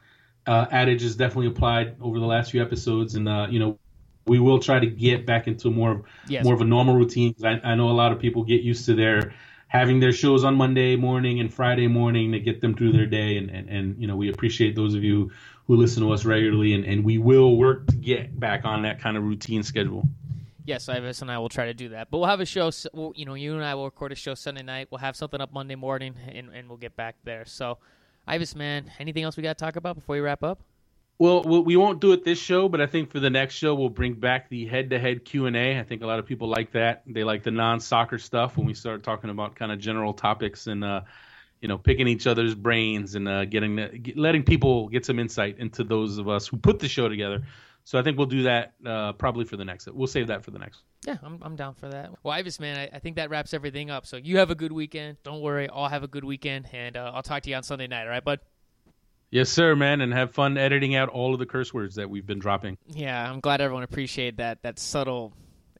[0.48, 3.80] uh, adage is definitely applied over the last few episodes, and uh, you know,
[4.28, 6.44] we will try to get back into more of yes.
[6.44, 7.36] more of a normal routine.
[7.44, 9.34] I, I know a lot of people get used to their
[9.68, 13.38] having their shows on Monday morning and Friday morning to get them through their day,
[13.38, 15.32] and and, and you know, we appreciate those of you
[15.68, 19.00] who listen to us regularly, and, and we will work to get back on that
[19.02, 20.08] kind of routine schedule.
[20.66, 22.10] Yes, Ives and I will try to do that.
[22.10, 22.72] But we'll have a show.
[22.94, 24.88] We'll, you know, you and I will record a show Sunday night.
[24.90, 27.46] We'll have something up Monday morning, and, and we'll get back there.
[27.46, 27.78] So,
[28.28, 30.60] Ives, man, anything else we got to talk about before we wrap up?
[31.18, 33.88] Well, we won't do it this show, but I think for the next show we'll
[33.90, 35.80] bring back the head-to-head Q and A.
[35.80, 37.04] I think a lot of people like that.
[37.08, 40.84] They like the non-soccer stuff when we start talking about kind of general topics and
[40.84, 41.02] uh,
[41.62, 45.86] you know picking each other's brains and uh, getting letting people get some insight into
[45.86, 47.44] those of us who put the show together.
[47.86, 49.88] So I think we'll do that uh, probably for the next.
[49.88, 50.82] We'll save that for the next.
[51.06, 52.10] Yeah, I'm, I'm down for that.
[52.24, 54.08] Well, Ives, man, I, I, think that wraps everything up.
[54.08, 55.18] So you have a good weekend.
[55.24, 57.86] Don't worry, I'll have a good weekend, and uh, I'll talk to you on Sunday
[57.86, 58.06] night.
[58.06, 58.40] All right, bud.
[59.30, 62.26] Yes, sir, man, and have fun editing out all of the curse words that we've
[62.26, 62.80] been dropping.
[62.88, 65.34] Yeah, I'm glad everyone appreciated that that subtle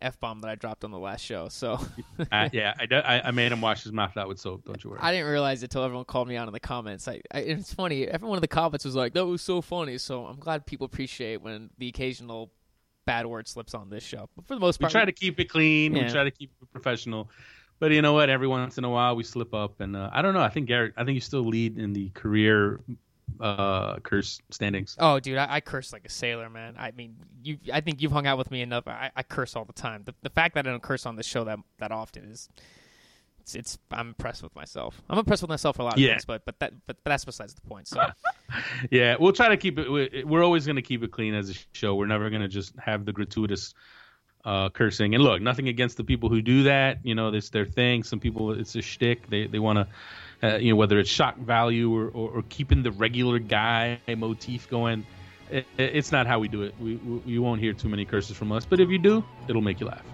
[0.06, 1.50] f bomb that I dropped on the last show.
[1.50, 1.80] So
[2.32, 4.66] uh, yeah, I, I, made him wash his mouth out with soap.
[4.66, 5.00] Don't you worry.
[5.02, 7.08] I didn't realize it until everyone called me out in the comments.
[7.08, 8.08] I, I it's funny.
[8.08, 11.42] Everyone in the comments was like, "That was so funny." So I'm glad people appreciate
[11.42, 12.52] when the occasional
[13.06, 14.30] bad word slips on this show.
[14.36, 15.96] But for the most part, we try to keep it clean.
[15.96, 16.06] Yeah.
[16.06, 17.30] We try to keep it professional.
[17.80, 18.30] But you know what?
[18.30, 20.42] Every once in a while, we slip up, and uh, I don't know.
[20.42, 20.94] I think Garrett.
[20.98, 22.80] I think you still lead in the career
[23.40, 24.96] uh, curse standings.
[25.00, 26.76] Oh, dude, I, I, curse like a sailor, man.
[26.78, 27.58] I mean, you.
[27.74, 28.88] I think you've hung out with me enough.
[28.88, 30.04] I, I curse all the time.
[30.06, 32.50] The, the fact that I don't curse on the show that that often is.
[33.42, 35.00] It's, it's, I'm impressed with myself.
[35.08, 36.14] I'm impressed with myself for a lot of yeah.
[36.14, 37.88] things, but but that but, but that's besides the point.
[37.88, 38.04] So,
[38.90, 40.26] yeah, we'll try to keep it.
[40.28, 41.94] We're always going to keep it clean as a show.
[41.94, 43.76] We're never going to just have the gratuitous
[44.46, 45.16] uh, cursing.
[45.16, 47.00] And look, nothing against the people who do that.
[47.04, 48.04] You know, it's their thing.
[48.04, 49.30] Some people, it's a shtick.
[49.30, 49.88] They they want to
[50.46, 54.70] uh, you know, whether it's shock value or, or, or, keeping the regular guy motif
[54.70, 55.06] going.
[55.50, 56.74] It, it's not how we do it.
[56.80, 59.62] We, we, you won't hear too many curses from us, but if you do, it'll
[59.62, 60.06] make you laugh.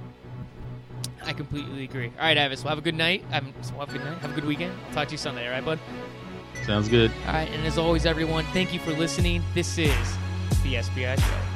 [1.23, 2.11] I completely agree.
[2.17, 2.63] All right, Ives.
[2.63, 3.23] Well, have a good night.
[3.29, 4.17] Well, have a good night.
[4.19, 4.73] Have a good weekend.
[4.87, 5.45] I'll talk to you Sunday.
[5.45, 5.79] All right, bud.
[6.65, 7.11] Sounds good.
[7.27, 9.41] All right, and as always, everyone, thank you for listening.
[9.53, 9.95] This is
[10.63, 11.50] the SBI Show.